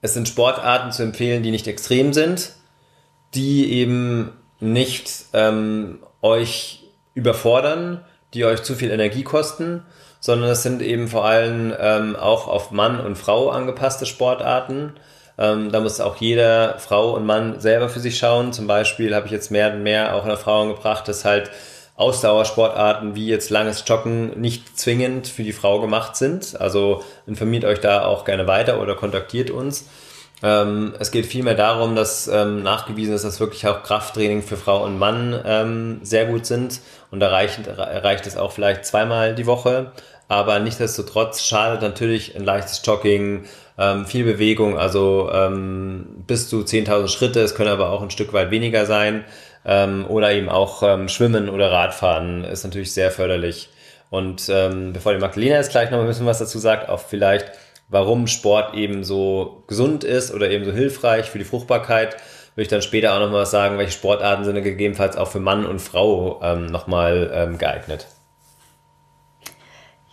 es 0.00 0.14
sind 0.14 0.26
Sportarten 0.26 0.90
zu 0.90 1.04
empfehlen, 1.04 1.44
die 1.44 1.52
nicht 1.52 1.68
extrem 1.68 2.12
sind, 2.12 2.54
die 3.36 3.72
eben 3.72 4.32
nicht 4.58 5.26
ähm, 5.32 6.00
euch 6.22 6.82
überfordern, 7.14 8.04
die 8.34 8.44
euch 8.44 8.64
zu 8.64 8.74
viel 8.74 8.90
Energie 8.90 9.22
kosten, 9.22 9.84
sondern 10.20 10.50
es 10.50 10.62
sind 10.62 10.82
eben 10.82 11.08
vor 11.08 11.24
allem 11.24 11.74
ähm, 11.78 12.16
auch 12.16 12.48
auf 12.48 12.70
Mann 12.70 13.00
und 13.00 13.16
Frau 13.16 13.50
angepasste 13.50 14.06
Sportarten 14.06 14.94
ähm, 15.38 15.70
da 15.70 15.80
muss 15.80 16.00
auch 16.00 16.16
jeder 16.16 16.78
Frau 16.78 17.14
und 17.14 17.24
Mann 17.24 17.60
selber 17.60 17.88
für 17.88 18.00
sich 18.00 18.18
schauen. 18.18 18.52
Zum 18.52 18.66
Beispiel 18.66 19.14
habe 19.14 19.26
ich 19.26 19.32
jetzt 19.32 19.50
mehr 19.50 19.72
und 19.72 19.82
mehr 19.84 20.14
auch 20.14 20.24
in 20.24 20.30
Erfahrung 20.30 20.68
gebracht, 20.68 21.06
dass 21.06 21.24
halt 21.24 21.50
Ausdauersportarten 21.94 23.14
wie 23.14 23.26
jetzt 23.26 23.50
langes 23.50 23.84
Joggen 23.86 24.38
nicht 24.40 24.78
zwingend 24.78 25.28
für 25.28 25.44
die 25.44 25.52
Frau 25.52 25.80
gemacht 25.80 26.16
sind. 26.16 26.60
Also 26.60 27.02
informiert 27.26 27.64
euch 27.64 27.80
da 27.80 28.04
auch 28.04 28.24
gerne 28.24 28.46
weiter 28.48 28.80
oder 28.80 28.96
kontaktiert 28.96 29.50
uns. 29.50 29.88
Ähm, 30.42 30.94
es 30.98 31.10
geht 31.10 31.26
vielmehr 31.26 31.54
darum, 31.54 31.96
dass 31.96 32.28
ähm, 32.28 32.62
nachgewiesen 32.62 33.14
ist, 33.14 33.24
dass 33.24 33.40
wirklich 33.40 33.66
auch 33.66 33.82
Krafttraining 33.82 34.42
für 34.42 34.56
Frau 34.56 34.84
und 34.84 34.98
Mann 34.98 35.38
ähm, 35.44 36.00
sehr 36.02 36.26
gut 36.26 36.46
sind. 36.46 36.80
Und 37.10 37.20
da 37.20 37.28
reicht, 37.28 37.60
reicht 37.66 38.26
es 38.26 38.36
auch 38.36 38.52
vielleicht 38.52 38.84
zweimal 38.84 39.34
die 39.34 39.46
Woche. 39.46 39.92
Aber 40.28 40.58
nichtsdestotrotz 40.60 41.42
schadet 41.42 41.82
natürlich 41.82 42.36
ein 42.36 42.44
leichtes 42.44 42.82
Jogging, 42.84 43.46
ähm, 43.78 44.06
viel 44.06 44.24
Bewegung, 44.24 44.78
also 44.78 45.30
ähm, 45.32 46.06
bis 46.26 46.48
zu 46.48 46.60
10.000 46.60 47.08
Schritte, 47.08 47.40
es 47.40 47.54
können 47.54 47.70
aber 47.70 47.90
auch 47.90 48.02
ein 48.02 48.10
Stück 48.10 48.32
weit 48.32 48.50
weniger 48.50 48.84
sein. 48.86 49.24
Ähm, 49.64 50.04
oder 50.08 50.32
eben 50.32 50.48
auch 50.48 51.08
Schwimmen 51.08 51.48
oder 51.48 51.72
Radfahren 51.72 52.44
ist 52.44 52.64
natürlich 52.64 52.92
sehr 52.92 53.10
förderlich. 53.10 53.70
Und 54.10 54.46
bevor 54.46 55.12
die 55.12 55.18
Magdalena 55.18 55.56
jetzt 55.56 55.72
gleich 55.72 55.90
noch 55.90 56.00
ein 56.00 56.06
bisschen 56.06 56.24
was 56.24 56.38
dazu 56.38 56.58
sagt, 56.58 56.88
auch 56.88 57.00
vielleicht, 57.00 57.52
warum 57.88 58.26
Sport 58.26 58.74
eben 58.74 59.04
so 59.04 59.64
gesund 59.66 60.04
ist 60.04 60.32
oder 60.32 60.50
eben 60.50 60.64
so 60.64 60.72
hilfreich 60.72 61.30
für 61.30 61.38
die 61.38 61.44
Fruchtbarkeit, 61.44 62.16
würde 62.54 62.62
ich 62.62 62.68
dann 62.68 62.82
später 62.82 63.14
auch 63.14 63.20
nochmal 63.20 63.42
was 63.42 63.50
sagen, 63.50 63.78
welche 63.78 63.92
Sportarten 63.92 64.44
sind 64.44 64.62
gegebenenfalls 64.62 65.16
auch 65.16 65.28
für 65.28 65.40
Mann 65.40 65.64
und 65.64 65.80
Frau 65.80 66.40
ähm, 66.42 66.66
nochmal 66.66 67.30
ähm, 67.32 67.58
geeignet. 67.58 68.06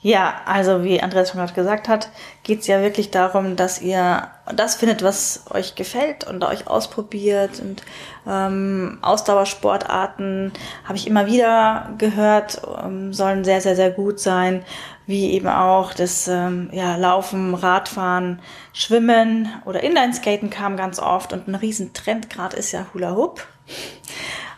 Ja, 0.06 0.42
also 0.46 0.84
wie 0.84 1.02
Andreas 1.02 1.32
schon 1.32 1.40
gerade 1.40 1.54
gesagt 1.54 1.88
hat, 1.88 2.10
geht 2.44 2.60
es 2.60 2.68
ja 2.68 2.84
wirklich 2.84 3.10
darum, 3.10 3.56
dass 3.56 3.82
ihr 3.82 4.28
das 4.56 4.76
findet, 4.76 5.02
was 5.02 5.46
euch 5.50 5.74
gefällt 5.74 6.28
und 6.28 6.44
euch 6.44 6.68
ausprobiert. 6.68 7.60
Und 7.60 7.82
ähm, 8.28 9.00
Ausdauersportarten 9.02 10.54
habe 10.84 10.96
ich 10.96 11.08
immer 11.08 11.26
wieder 11.26 11.90
gehört, 11.98 12.62
ähm, 12.84 13.14
sollen 13.14 13.44
sehr, 13.44 13.62
sehr, 13.62 13.76
sehr 13.76 13.90
gut 13.90 14.20
sein. 14.20 14.64
Wie 15.08 15.32
eben 15.34 15.48
auch 15.48 15.94
das 15.94 16.28
ähm, 16.28 16.70
ja, 16.72 16.96
Laufen, 16.96 17.54
Radfahren, 17.54 18.40
Schwimmen 18.74 19.50
oder 19.66 19.84
Inlineskaten 19.84 20.50
kam 20.50 20.78
ganz 20.78 21.00
oft. 21.00 21.34
Und 21.34 21.48
ein 21.48 21.56
Riesentrend 21.56 22.30
gerade 22.30 22.58
ist 22.58 22.72
ja 22.72 22.88
Hula 22.94 23.16
Hoop. 23.16 23.46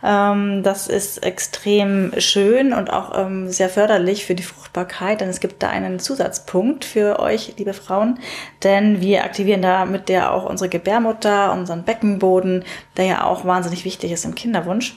Ähm, 0.02 0.62
das 0.62 0.86
ist 0.86 1.18
extrem 1.18 2.12
schön 2.18 2.72
und 2.72 2.90
auch 2.90 3.18
ähm, 3.18 3.50
sehr 3.50 3.68
förderlich 3.68 4.24
für 4.26 4.34
die 4.34 4.42
Fruchtbarkeit, 4.42 5.20
denn 5.20 5.28
es 5.28 5.40
gibt 5.40 5.62
da 5.62 5.70
einen 5.70 5.98
Zusatzpunkt 5.98 6.84
für 6.84 7.18
euch, 7.18 7.54
liebe 7.56 7.72
Frauen, 7.72 8.20
denn 8.62 9.00
wir 9.00 9.24
aktivieren 9.24 9.62
da 9.62 9.84
mit 9.86 10.08
der 10.08 10.32
auch 10.32 10.44
unsere 10.44 10.68
Gebärmutter, 10.68 11.52
unseren 11.52 11.84
Beckenboden, 11.84 12.64
der 12.96 13.04
ja 13.06 13.24
auch 13.24 13.44
wahnsinnig 13.44 13.84
wichtig 13.84 14.12
ist 14.12 14.24
im 14.24 14.34
Kinderwunsch. 14.34 14.96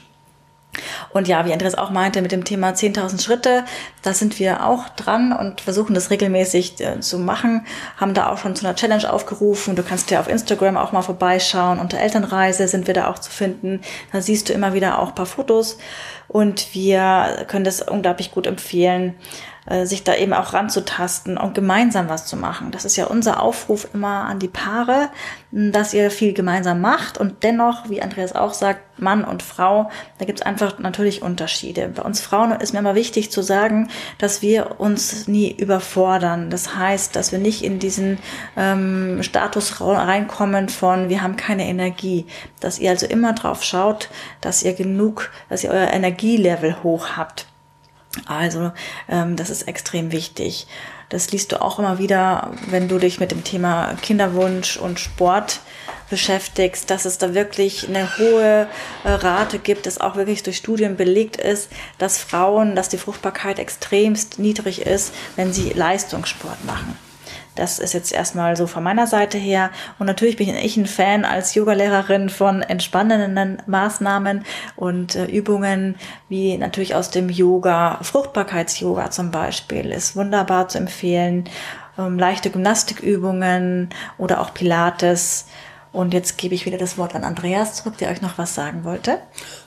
Und 1.10 1.28
ja, 1.28 1.44
wie 1.44 1.52
Andreas 1.52 1.74
auch 1.74 1.90
meinte, 1.90 2.22
mit 2.22 2.32
dem 2.32 2.44
Thema 2.44 2.70
10.000 2.70 3.22
Schritte, 3.22 3.64
da 4.02 4.14
sind 4.14 4.38
wir 4.38 4.66
auch 4.66 4.88
dran 4.90 5.32
und 5.32 5.60
versuchen 5.60 5.94
das 5.94 6.10
regelmäßig 6.10 6.80
äh, 6.80 7.00
zu 7.00 7.18
machen. 7.18 7.66
Haben 7.98 8.14
da 8.14 8.30
auch 8.30 8.38
schon 8.38 8.56
zu 8.56 8.64
einer 8.64 8.74
Challenge 8.74 9.12
aufgerufen. 9.12 9.76
Du 9.76 9.82
kannst 9.82 10.10
ja 10.10 10.20
auf 10.20 10.28
Instagram 10.28 10.76
auch 10.76 10.92
mal 10.92 11.02
vorbeischauen. 11.02 11.78
Unter 11.78 11.98
Elternreise 11.98 12.68
sind 12.68 12.86
wir 12.86 12.94
da 12.94 13.08
auch 13.08 13.18
zu 13.18 13.30
finden. 13.30 13.82
Da 14.12 14.22
siehst 14.22 14.48
du 14.48 14.54
immer 14.54 14.72
wieder 14.72 14.98
auch 14.98 15.14
paar 15.14 15.26
Fotos. 15.26 15.78
Und 16.28 16.74
wir 16.74 17.44
können 17.48 17.64
das 17.64 17.82
unglaublich 17.82 18.30
gut 18.30 18.46
empfehlen. 18.46 19.14
Äh, 19.64 19.86
sich 19.86 20.02
da 20.02 20.16
eben 20.16 20.32
auch 20.32 20.54
ranzutasten 20.54 21.38
und 21.38 21.54
gemeinsam 21.54 22.08
was 22.08 22.26
zu 22.26 22.36
machen. 22.36 22.72
Das 22.72 22.84
ist 22.84 22.96
ja 22.96 23.06
unser 23.06 23.40
Aufruf 23.40 23.86
immer 23.94 24.24
an 24.24 24.40
die 24.40 24.48
Paare, 24.48 25.08
dass 25.52 25.94
ihr 25.94 26.10
viel 26.10 26.32
gemeinsam 26.32 26.80
macht 26.80 27.16
und 27.16 27.44
dennoch, 27.44 27.88
wie 27.88 28.02
Andreas 28.02 28.34
auch 28.34 28.54
sagt, 28.54 28.98
Mann 28.98 29.22
und 29.22 29.44
Frau, 29.44 29.88
da 30.18 30.24
gibt 30.24 30.40
es 30.40 30.46
einfach 30.46 30.80
natürlich 30.80 31.22
Unterschiede. 31.22 31.86
Bei 31.94 32.02
uns 32.02 32.20
Frauen 32.20 32.50
ist 32.52 32.72
mir 32.72 32.80
immer 32.80 32.96
wichtig 32.96 33.30
zu 33.30 33.40
sagen, 33.40 33.88
dass 34.18 34.42
wir 34.42 34.80
uns 34.80 35.28
nie 35.28 35.52
überfordern. 35.52 36.50
Das 36.50 36.74
heißt, 36.74 37.14
dass 37.14 37.30
wir 37.30 37.38
nicht 37.38 37.62
in 37.62 37.78
diesen 37.78 38.18
ähm, 38.56 39.22
Status 39.22 39.80
reinkommen 39.80 40.70
von, 40.70 41.08
wir 41.08 41.22
haben 41.22 41.36
keine 41.36 41.68
Energie. 41.68 42.26
Dass 42.58 42.80
ihr 42.80 42.90
also 42.90 43.06
immer 43.06 43.32
drauf 43.32 43.62
schaut, 43.62 44.08
dass 44.40 44.64
ihr 44.64 44.74
genug, 44.74 45.30
dass 45.48 45.62
ihr 45.62 45.70
euer 45.70 45.92
Energielevel 45.92 46.82
hoch 46.82 47.10
habt. 47.16 47.46
Also 48.26 48.72
ähm, 49.08 49.36
das 49.36 49.50
ist 49.50 49.62
extrem 49.62 50.12
wichtig. 50.12 50.66
Das 51.08 51.30
liest 51.30 51.52
du 51.52 51.60
auch 51.60 51.78
immer 51.78 51.98
wieder, 51.98 52.52
wenn 52.68 52.88
du 52.88 52.98
dich 52.98 53.20
mit 53.20 53.30
dem 53.30 53.44
Thema 53.44 53.94
Kinderwunsch 54.00 54.76
und 54.76 54.98
Sport 54.98 55.60
beschäftigst, 56.10 56.90
dass 56.90 57.06
es 57.06 57.16
da 57.16 57.34
wirklich 57.34 57.88
eine 57.88 58.18
hohe 58.18 58.68
äh, 59.04 59.10
Rate 59.10 59.58
gibt, 59.58 59.86
das 59.86 59.98
auch 59.98 60.16
wirklich 60.16 60.42
durch 60.42 60.58
Studien 60.58 60.96
belegt 60.96 61.36
ist, 61.36 61.70
dass 61.96 62.18
Frauen, 62.18 62.76
dass 62.76 62.90
die 62.90 62.98
Fruchtbarkeit 62.98 63.58
extremst 63.58 64.38
niedrig 64.38 64.82
ist, 64.82 65.14
wenn 65.36 65.52
sie 65.54 65.70
Leistungssport 65.70 66.64
machen. 66.66 66.98
Das 67.54 67.78
ist 67.78 67.92
jetzt 67.92 68.12
erstmal 68.12 68.56
so 68.56 68.66
von 68.66 68.82
meiner 68.82 69.06
Seite 69.06 69.38
her. 69.38 69.70
Und 69.98 70.06
natürlich 70.06 70.36
bin 70.36 70.48
ich 70.48 70.76
ein 70.76 70.86
Fan 70.86 71.24
als 71.24 71.54
Yogalehrerin 71.54 72.30
von 72.30 72.62
entspannenden 72.62 73.62
Maßnahmen 73.66 74.44
und 74.76 75.14
äh, 75.14 75.26
Übungen, 75.26 75.96
wie 76.28 76.56
natürlich 76.56 76.94
aus 76.94 77.10
dem 77.10 77.28
Yoga, 77.28 77.98
Fruchtbarkeits-Yoga 78.02 79.10
zum 79.10 79.30
Beispiel, 79.30 79.90
ist 79.90 80.16
wunderbar 80.16 80.68
zu 80.68 80.78
empfehlen. 80.78 81.48
Ähm, 81.98 82.18
leichte 82.18 82.50
Gymnastikübungen 82.50 83.90
oder 84.16 84.40
auch 84.40 84.54
Pilates. 84.54 85.46
Und 85.92 86.14
jetzt 86.14 86.38
gebe 86.38 86.54
ich 86.54 86.64
wieder 86.64 86.78
das 86.78 86.96
Wort 86.96 87.14
an 87.14 87.22
Andreas 87.22 87.74
zurück, 87.74 87.98
der 87.98 88.10
euch 88.10 88.22
noch 88.22 88.38
was 88.38 88.54
sagen 88.54 88.84
wollte. 88.84 89.18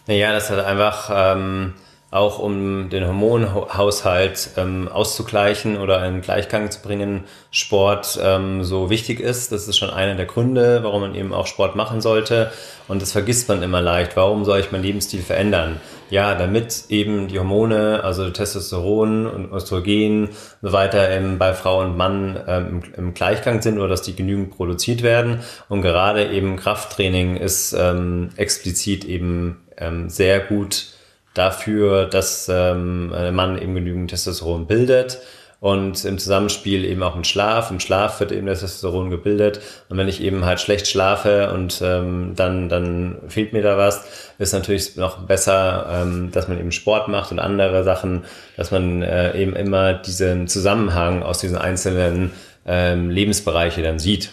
Naja, 0.08 0.32
das 0.32 0.50
hat 0.50 0.66
einfach 0.66 1.12
ähm, 1.14 1.76
auch 2.16 2.40
um 2.40 2.90
den 2.90 3.06
Hormonhaushalt 3.06 4.52
ähm, 4.56 4.88
auszugleichen 4.88 5.78
oder 5.78 6.06
in 6.08 6.22
Gleichgang 6.22 6.72
zu 6.72 6.82
bringen, 6.82 7.26
Sport 7.52 8.18
ähm, 8.24 8.64
so 8.64 8.90
wichtig 8.90 9.20
ist. 9.20 9.52
Das 9.52 9.68
ist 9.68 9.78
schon 9.78 9.90
einer 9.90 10.16
der 10.16 10.26
Gründe, 10.26 10.80
warum 10.84 11.02
man 11.02 11.16
eben 11.16 11.34
auch 11.34 11.46
Sport 11.46 11.76
machen 11.76 12.00
sollte. 12.00 12.52
Und 12.88 13.02
das 13.02 13.12
vergisst 13.12 13.50
man 13.50 13.62
immer 13.64 13.82
leicht. 13.82 14.16
Warum 14.16 14.46
soll 14.46 14.60
ich 14.60 14.72
meinen 14.72 14.84
Lebensstil 14.84 15.22
verändern? 15.22 15.82
Ja, 16.10 16.36
damit 16.36 16.86
eben 16.88 17.28
die 17.28 17.38
Hormone, 17.38 18.02
also 18.04 18.30
Testosteron 18.30 19.28
und 19.28 19.52
Östrogen 19.52 20.26
und 20.26 20.30
so 20.62 20.72
weiter 20.72 21.10
ähm, 21.10 21.38
bei 21.38 21.54
Frau 21.54 21.82
und 21.82 21.98
Mann 21.98 22.40
ähm, 22.48 22.82
im, 22.96 23.14
Gleichgang 23.14 23.62
sind 23.62 23.78
oder 23.78 23.90
dass 23.90 24.04
die 24.04 24.16
genügend 24.16 24.52
produziert 24.56 25.04
werden. 25.04 25.42
Und 25.68 25.82
gerade 25.82 26.32
eben 26.32 26.56
Krafttraining 26.56 27.36
ist 27.36 27.74
ähm, 27.74 28.30
explizit 28.38 29.04
eben 29.04 29.58
ähm, 29.78 30.10
sehr 30.10 30.40
gut 30.40 30.95
dafür, 31.36 32.06
dass 32.06 32.50
ähm, 32.50 33.10
man 33.36 33.62
eben 33.62 33.76
genügend 33.76 34.10
Testosteron 34.10 34.66
bildet. 34.66 35.20
und 35.60 36.06
im 36.06 36.20
Zusammenspiel 36.20 36.86
eben 36.86 37.02
auch 37.02 37.16
mit 37.16 37.26
Schlaf. 37.26 37.72
Im 37.72 37.80
Schlaf 37.80 38.20
wird 38.20 38.32
eben 38.32 38.46
das 38.46 38.60
Testosteron 38.60 39.10
gebildet 39.10 39.62
und 39.90 39.98
wenn 39.98 40.08
ich 40.08 40.22
eben 40.22 40.46
halt 40.46 40.60
schlecht 40.60 40.88
schlafe 40.88 41.52
und 41.54 41.82
ähm, 41.84 42.34
dann, 42.36 42.70
dann 42.70 43.18
fehlt 43.30 43.54
mir 43.54 43.64
da 43.64 43.78
was, 43.78 44.06
ist 44.38 44.54
natürlich 44.54 44.96
noch 44.96 45.20
besser, 45.20 45.88
ähm, 45.92 46.30
dass 46.32 46.48
man 46.48 46.60
eben 46.60 46.72
Sport 46.72 47.08
macht 47.08 47.32
und 47.32 47.40
andere 47.40 47.84
Sachen, 47.84 48.26
dass 48.58 48.72
man 48.72 49.02
äh, 49.02 49.36
eben 49.42 49.56
immer 49.56 49.94
diesen 49.94 50.48
Zusammenhang 50.48 51.24
aus 51.24 51.40
diesen 51.40 51.58
einzelnen 51.58 52.32
ähm, 52.68 53.10
Lebensbereiche 53.10 53.82
dann 53.82 53.98
sieht. 53.98 54.32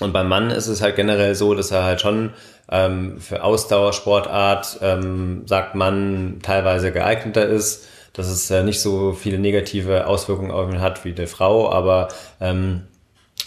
Und 0.00 0.12
beim 0.12 0.28
Mann 0.28 0.50
ist 0.50 0.66
es 0.66 0.82
halt 0.82 0.96
generell 0.96 1.34
so, 1.34 1.54
dass 1.54 1.70
er 1.70 1.84
halt 1.84 2.00
schon 2.00 2.30
ähm, 2.70 3.20
für 3.20 3.44
Ausdauersportart, 3.44 4.78
ähm, 4.82 5.42
sagt 5.46 5.74
man, 5.74 6.40
teilweise 6.42 6.92
geeigneter 6.92 7.46
ist 7.46 7.86
dass 8.14 8.28
es 8.28 8.50
äh, 8.50 8.62
nicht 8.62 8.80
so 8.80 9.12
viele 9.12 9.38
negative 9.38 10.06
Auswirkungen 10.06 10.50
auf 10.50 10.70
ihn 10.70 10.80
hat 10.80 11.04
wie 11.04 11.14
eine 11.14 11.26
Frau, 11.26 11.70
aber 11.70 12.08
ähm, 12.40 12.82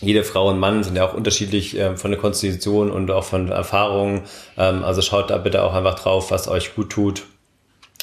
jede 0.02 0.24
Frau 0.24 0.50
und 0.50 0.60
Mann 0.60 0.84
sind 0.84 0.96
ja 0.96 1.08
auch 1.08 1.14
unterschiedlich 1.14 1.78
äh, 1.80 1.98
von 1.98 2.12
der 2.12 2.20
Konstitution 2.20 2.92
und 2.92 3.10
auch 3.10 3.24
von 3.24 3.50
Erfahrungen. 3.50 4.24
Ähm, 4.58 4.84
also 4.84 5.02
schaut 5.02 5.32
da 5.32 5.38
bitte 5.38 5.64
auch 5.64 5.74
einfach 5.74 5.98
drauf, 5.98 6.30
was 6.30 6.48
euch 6.48 6.76
gut 6.76 6.92
tut 6.92 7.26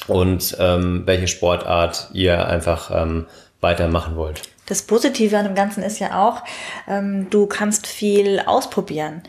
und 0.07 0.55
ähm, 0.59 1.03
welche 1.05 1.27
Sportart 1.27 2.09
ihr 2.13 2.47
einfach 2.47 2.91
ähm, 2.91 3.25
weitermachen 3.61 4.15
wollt. 4.15 4.41
Das 4.67 4.81
Positive 4.81 5.37
an 5.37 5.45
dem 5.45 5.55
Ganzen 5.55 5.83
ist 5.83 5.99
ja 5.99 6.27
auch, 6.27 6.43
ähm, 6.87 7.27
du 7.29 7.45
kannst 7.45 7.87
viel 7.87 8.39
ausprobieren. 8.39 9.21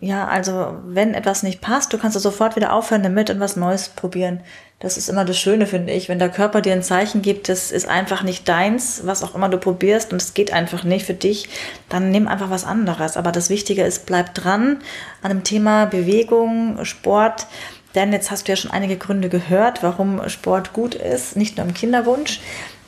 Ja, 0.00 0.28
also 0.28 0.76
wenn 0.86 1.14
etwas 1.14 1.42
nicht 1.42 1.60
passt, 1.60 1.92
du 1.92 1.98
kannst 1.98 2.20
sofort 2.20 2.54
wieder 2.54 2.72
aufhören 2.72 3.02
damit 3.02 3.30
und 3.30 3.40
was 3.40 3.56
Neues 3.56 3.88
probieren. 3.88 4.40
Das 4.78 4.98
ist 4.98 5.08
immer 5.08 5.24
das 5.24 5.38
Schöne, 5.38 5.66
finde 5.66 5.94
ich. 5.94 6.10
Wenn 6.10 6.18
der 6.18 6.28
Körper 6.28 6.60
dir 6.60 6.74
ein 6.74 6.82
Zeichen 6.82 7.22
gibt, 7.22 7.48
das 7.48 7.72
ist 7.72 7.88
einfach 7.88 8.22
nicht 8.22 8.46
deins, 8.46 9.06
was 9.06 9.22
auch 9.22 9.34
immer 9.34 9.48
du 9.48 9.56
probierst 9.56 10.12
und 10.12 10.20
es 10.20 10.34
geht 10.34 10.52
einfach 10.52 10.84
nicht 10.84 11.06
für 11.06 11.14
dich, 11.14 11.48
dann 11.88 12.10
nimm 12.10 12.28
einfach 12.28 12.50
was 12.50 12.64
anderes. 12.64 13.16
Aber 13.16 13.32
das 13.32 13.48
Wichtige 13.48 13.84
ist, 13.84 14.04
bleib 14.04 14.34
dran 14.34 14.80
an 15.22 15.30
dem 15.30 15.44
Thema 15.44 15.86
Bewegung, 15.86 16.84
Sport. 16.84 17.46
Denn 17.96 18.12
jetzt 18.12 18.30
hast 18.30 18.46
du 18.46 18.52
ja 18.52 18.56
schon 18.56 18.70
einige 18.70 18.96
Gründe 18.96 19.28
gehört, 19.28 19.82
warum 19.82 20.28
Sport 20.28 20.72
gut 20.72 20.94
ist, 20.94 21.34
nicht 21.34 21.56
nur 21.56 21.66
im 21.66 21.74
Kinderwunsch. 21.74 22.40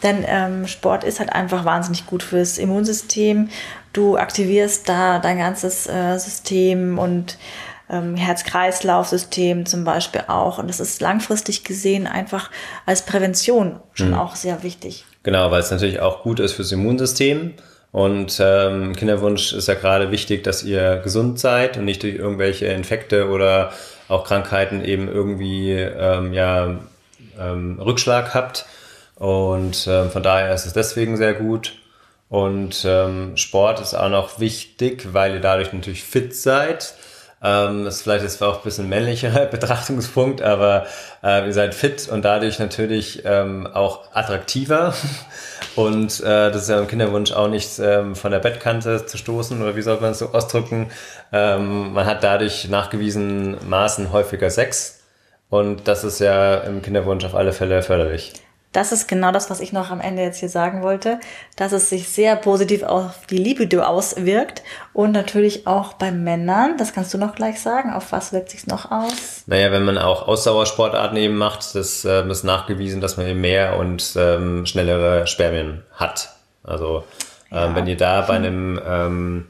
Denn 0.03 0.25
ähm, 0.29 0.69
Sport 0.69 1.03
ist 1.03 1.19
halt 1.19 1.33
einfach 1.33 1.65
wahnsinnig 1.65 2.07
gut 2.07 2.23
fürs 2.23 2.59
Immunsystem. 2.59 3.49
Du 3.93 4.17
aktivierst 4.17 4.88
da 4.88 5.19
dein 5.19 5.38
ganzes 5.38 5.88
äh, 5.88 6.19
System 6.19 6.99
und 6.99 7.38
ähm, 7.91 8.17
Herz-Kreislauf-System 8.17 9.67
zum 9.67 9.85
Beispiel 9.85 10.25
auch. 10.29 10.59
Und 10.59 10.69
das 10.69 10.79
ist 10.79 11.00
langfristig 11.00 11.65
gesehen 11.65 12.07
einfach 12.07 12.50
als 12.87 13.03
Prävention 13.03 13.81
schon 13.95 14.11
mhm. 14.11 14.19
auch 14.19 14.37
sehr 14.37 14.62
wichtig. 14.62 15.05
Genau, 15.23 15.50
weil 15.50 15.61
es 15.61 15.71
natürlich 15.71 16.00
auch 16.00 16.23
gut 16.23 16.38
ist 16.38 16.53
fürs 16.53 16.71
Immunsystem. 16.71 17.55
Und 17.90 18.38
ähm, 18.40 18.95
Kinderwunsch 18.95 19.52
ist 19.52 19.68
ja 19.68 19.75
gerade 19.75 20.11
wichtig, 20.11 20.45
dass 20.45 20.62
ihr 20.62 20.99
gesund 20.99 21.40
seid 21.40 21.76
und 21.78 21.85
nicht 21.85 22.02
durch 22.02 22.16
irgendwelche 22.16 22.66
Infekte 22.66 23.28
oder 23.28 23.73
auch 24.09 24.25
Krankheiten 24.25 24.85
eben 24.85 25.09
irgendwie 25.09 25.73
ähm, 25.73 26.33
ja, 26.33 26.76
ähm, 27.38 27.80
Rückschlag 27.80 28.35
habt. 28.35 28.66
Und 29.16 29.87
ähm, 29.90 30.11
von 30.11 30.23
daher 30.23 30.54
ist 30.54 30.66
es 30.66 30.73
deswegen 30.75 31.16
sehr 31.16 31.35
gut. 31.35 31.73
Und 32.28 32.85
ähm, 32.85 33.37
Sport 33.37 33.80
ist 33.80 33.95
auch 33.95 34.11
noch 34.11 34.38
wichtig, 34.38 35.09
weil 35.12 35.35
ihr 35.35 35.40
dadurch 35.40 35.73
natürlich 35.73 36.04
fit 36.04 36.37
seid. 36.37 36.95
Ähm, 37.42 37.85
das 37.85 37.97
ist 37.97 38.02
vielleicht 38.02 38.25
jetzt 38.25 38.42
auch 38.42 38.59
ein 38.59 38.64
bisschen 38.64 38.88
männlicherer 38.88 39.47
Betrachtungspunkt, 39.50 40.42
aber 40.42 40.87
äh, 41.23 41.47
ihr 41.47 41.52
seid 41.52 41.75
fit 41.75 42.09
und 42.09 42.25
dadurch 42.25 42.59
natürlich 42.59 43.23
ähm, 43.25 43.66
auch 43.66 44.12
attraktiver. 44.12 44.95
Und 45.78 46.18
äh, 46.25 46.50
das 46.50 46.62
ist 46.62 46.70
ja 46.70 46.80
im 46.80 46.88
Kinderwunsch 46.88 47.30
auch 47.30 47.47
nicht 47.47 47.78
ähm, 47.78 48.16
von 48.16 48.32
der 48.32 48.40
Bettkante 48.40 49.06
zu 49.06 49.16
stoßen 49.16 49.62
oder 49.62 49.76
wie 49.76 49.82
soll 49.82 50.00
man 50.00 50.11
es 50.11 50.18
so 50.18 50.32
ausdrücken. 50.32 50.90
Ähm, 51.32 51.92
man 51.92 52.04
hat 52.04 52.25
dadurch 52.25 52.68
nachgewiesen 52.68 53.56
Maßen 53.68 54.11
häufiger 54.11 54.50
Sex 54.50 55.04
und 55.50 55.86
das 55.86 56.02
ist 56.02 56.19
ja 56.19 56.56
im 56.56 56.82
Kinderwunsch 56.82 57.25
auf 57.25 57.36
alle 57.36 57.52
Fälle 57.52 57.82
förderlich. 57.82 58.32
Das 58.73 58.93
ist 58.93 59.09
genau 59.09 59.33
das, 59.33 59.49
was 59.49 59.61
ich 59.61 59.73
noch 59.73 59.91
am 59.91 60.00
Ende 60.00 60.23
jetzt 60.23 60.41
hier 60.41 60.50
sagen 60.50 60.83
wollte, 60.83 61.19
dass 61.57 61.73
es 61.73 61.89
sich 61.89 62.09
sehr 62.09 62.37
positiv 62.37 62.83
auf 62.83 63.26
die 63.26 63.39
Libido 63.39 63.81
auswirkt 63.83 64.63
und 64.93 65.13
natürlich 65.13 65.67
auch 65.67 65.95
bei 65.95 66.13
Männern. 66.13 66.76
Das 66.76 66.93
kannst 66.93 67.15
du 67.15 67.19
noch 67.19 67.35
gleich 67.35 67.61
sagen. 67.61 67.93
Auf 67.93 68.13
was 68.13 68.33
wirkt 68.33 68.50
sich 68.50 68.67
noch 68.67 68.91
aus? 68.91 69.45
Naja, 69.47 69.73
wenn 69.73 69.85
man 69.85 69.97
auch 69.97 70.28
Ausdauersportarten 70.28 71.17
eben 71.17 71.37
macht, 71.37 71.75
das 71.75 72.04
äh, 72.04 72.28
ist 72.28 72.45
nachgewiesen, 72.45 73.00
dass 73.00 73.17
man 73.17 73.26
eben 73.26 73.41
mehr 73.41 73.78
und 73.78 74.15
ähm, 74.17 74.67
schnellere 74.67 75.26
Spermien 75.26 75.83
hat. 75.95 76.35
Also 76.63 77.04
ähm, 77.50 77.57
ja. 77.57 77.75
wenn 77.75 77.87
ihr 77.87 77.97
da 77.97 78.21
bei 78.21 78.35
einem 78.35 78.78
ähm, 78.87 79.47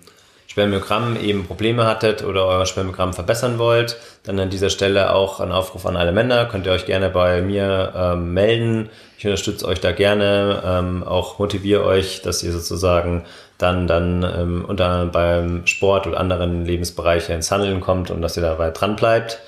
Spermiogramm 0.58 1.16
eben 1.16 1.46
Probleme 1.46 1.86
hattet 1.86 2.24
oder 2.24 2.44
euer 2.46 2.66
Spermiogramm 2.66 3.12
verbessern 3.12 3.60
wollt, 3.60 3.96
dann 4.24 4.40
an 4.40 4.50
dieser 4.50 4.70
Stelle 4.70 5.14
auch 5.14 5.38
ein 5.38 5.52
Aufruf 5.52 5.86
an 5.86 5.96
alle 5.96 6.10
Männer. 6.10 6.46
Könnt 6.46 6.66
ihr 6.66 6.72
euch 6.72 6.84
gerne 6.84 7.10
bei 7.10 7.42
mir 7.42 7.92
ähm, 7.94 8.34
melden. 8.34 8.90
Ich 9.18 9.24
unterstütze 9.24 9.68
euch 9.68 9.80
da 9.80 9.92
gerne, 9.92 10.60
ähm, 10.66 11.04
auch 11.04 11.38
motiviere 11.38 11.84
euch, 11.84 12.22
dass 12.22 12.42
ihr 12.42 12.50
sozusagen 12.50 13.24
dann, 13.58 13.86
dann 13.86 14.24
ähm, 14.24 14.64
unter 14.66 15.06
beim 15.06 15.64
Sport 15.64 16.08
oder 16.08 16.18
anderen 16.18 16.64
Lebensbereichen 16.64 17.36
ins 17.36 17.52
Handeln 17.52 17.80
kommt 17.80 18.10
und 18.10 18.20
dass 18.20 18.36
ihr 18.36 18.42
dabei 18.42 18.72
dran 18.72 18.96
bleibt. 18.96 19.38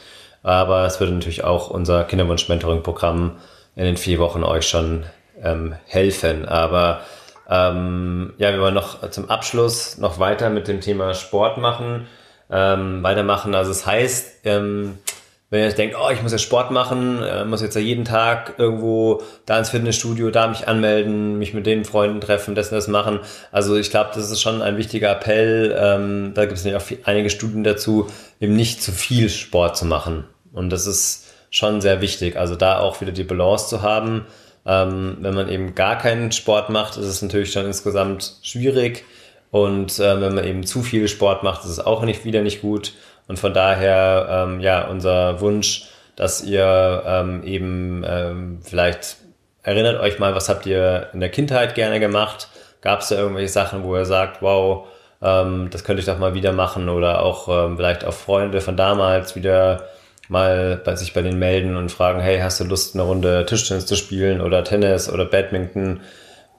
Aber 0.44 0.84
es 0.84 1.00
würde 1.00 1.12
natürlich 1.12 1.42
auch 1.42 1.70
unser 1.70 2.04
Kinderwunsch-Mentoring-Programm 2.04 3.32
in 3.74 3.84
den 3.84 3.96
vier 3.96 4.20
Wochen 4.20 4.44
euch 4.44 4.68
schon 4.68 5.06
ähm, 5.42 5.74
helfen. 5.86 6.46
Aber 6.46 7.00
ähm, 7.50 8.32
ja, 8.38 8.52
wir 8.52 8.60
wollen 8.60 8.74
noch 8.74 9.10
zum 9.10 9.28
Abschluss 9.28 9.98
noch 9.98 10.20
weiter 10.20 10.50
mit 10.50 10.68
dem 10.68 10.80
Thema 10.80 11.14
Sport 11.14 11.58
machen, 11.58 12.06
ähm, 12.48 13.02
weitermachen. 13.02 13.54
Also 13.54 13.72
es 13.72 13.84
heißt, 13.84 14.44
ähm, 14.44 14.98
wenn 15.50 15.60
ihr 15.60 15.66
jetzt 15.66 15.78
denkt, 15.78 15.96
oh, 16.00 16.10
ich 16.10 16.22
muss 16.22 16.30
ja 16.30 16.38
Sport 16.38 16.70
machen, 16.70 17.20
äh, 17.24 17.44
muss 17.44 17.60
jetzt 17.60 17.74
ja 17.74 17.80
jeden 17.80 18.04
Tag 18.04 18.54
irgendwo 18.58 19.20
da 19.46 19.58
ins 19.58 19.70
Fitnessstudio, 19.70 20.30
da 20.30 20.46
mich 20.46 20.68
anmelden, 20.68 21.38
mich 21.38 21.52
mit 21.52 21.66
den 21.66 21.84
Freunden 21.84 22.20
treffen, 22.20 22.54
das 22.54 22.68
und 22.68 22.76
das 22.76 22.86
machen. 22.86 23.18
Also 23.50 23.76
ich 23.76 23.90
glaube, 23.90 24.10
das 24.14 24.30
ist 24.30 24.40
schon 24.40 24.62
ein 24.62 24.76
wichtiger 24.76 25.10
Appell. 25.10 25.76
Ähm, 25.76 26.32
da 26.34 26.46
gibt 26.46 26.64
es 26.64 26.74
auch 26.74 26.96
einige 27.04 27.30
Studien 27.30 27.64
dazu, 27.64 28.06
eben 28.38 28.54
nicht 28.54 28.80
zu 28.80 28.92
viel 28.92 29.28
Sport 29.28 29.76
zu 29.76 29.86
machen. 29.86 30.24
Und 30.52 30.70
das 30.70 30.86
ist 30.86 31.26
schon 31.50 31.80
sehr 31.80 32.00
wichtig. 32.00 32.36
Also 32.36 32.54
da 32.54 32.78
auch 32.78 33.00
wieder 33.00 33.12
die 33.12 33.24
Balance 33.24 33.68
zu 33.68 33.82
haben. 33.82 34.26
Ähm, 34.66 35.18
wenn 35.20 35.34
man 35.34 35.48
eben 35.48 35.74
gar 35.74 35.98
keinen 35.98 36.32
Sport 36.32 36.70
macht, 36.70 36.96
ist 36.96 37.06
es 37.06 37.22
natürlich 37.22 37.52
schon 37.52 37.66
insgesamt 37.66 38.36
schwierig. 38.42 39.04
Und 39.50 39.98
äh, 39.98 40.20
wenn 40.20 40.34
man 40.34 40.44
eben 40.44 40.64
zu 40.64 40.82
viel 40.82 41.08
Sport 41.08 41.42
macht, 41.42 41.64
ist 41.64 41.70
es 41.70 41.80
auch 41.80 42.02
nicht 42.02 42.24
wieder 42.24 42.42
nicht 42.42 42.62
gut. 42.62 42.92
Und 43.26 43.38
von 43.38 43.54
daher, 43.54 44.26
ähm, 44.28 44.60
ja, 44.60 44.86
unser 44.88 45.40
Wunsch, 45.40 45.88
dass 46.16 46.42
ihr 46.42 47.02
ähm, 47.06 47.42
eben 47.44 48.04
ähm, 48.06 48.58
vielleicht 48.62 49.16
erinnert 49.62 50.00
euch 50.00 50.18
mal, 50.18 50.34
was 50.34 50.48
habt 50.48 50.66
ihr 50.66 51.08
in 51.12 51.20
der 51.20 51.30
Kindheit 51.30 51.74
gerne 51.74 52.00
gemacht? 52.00 52.48
Gab 52.80 53.00
es 53.00 53.08
da 53.08 53.16
irgendwelche 53.16 53.52
Sachen, 53.52 53.84
wo 53.84 53.96
ihr 53.96 54.04
sagt, 54.04 54.42
wow, 54.42 54.86
ähm, 55.22 55.68
das 55.70 55.84
könnte 55.84 56.00
ich 56.00 56.06
doch 56.06 56.18
mal 56.18 56.34
wieder 56.34 56.52
machen 56.52 56.88
oder 56.88 57.22
auch 57.22 57.48
ähm, 57.48 57.76
vielleicht 57.76 58.04
auch 58.04 58.14
Freunde 58.14 58.60
von 58.60 58.76
damals 58.76 59.36
wieder 59.36 59.84
mal 60.30 60.80
bei 60.84 60.96
sich 60.96 61.12
bei 61.12 61.22
denen 61.22 61.38
melden 61.38 61.76
und 61.76 61.90
fragen, 61.90 62.20
hey, 62.20 62.38
hast 62.40 62.60
du 62.60 62.64
Lust, 62.64 62.94
eine 62.94 63.02
Runde 63.02 63.44
Tischtennis 63.46 63.86
zu 63.86 63.96
spielen 63.96 64.40
oder 64.40 64.64
Tennis 64.64 65.12
oder 65.12 65.24
Badminton? 65.24 66.00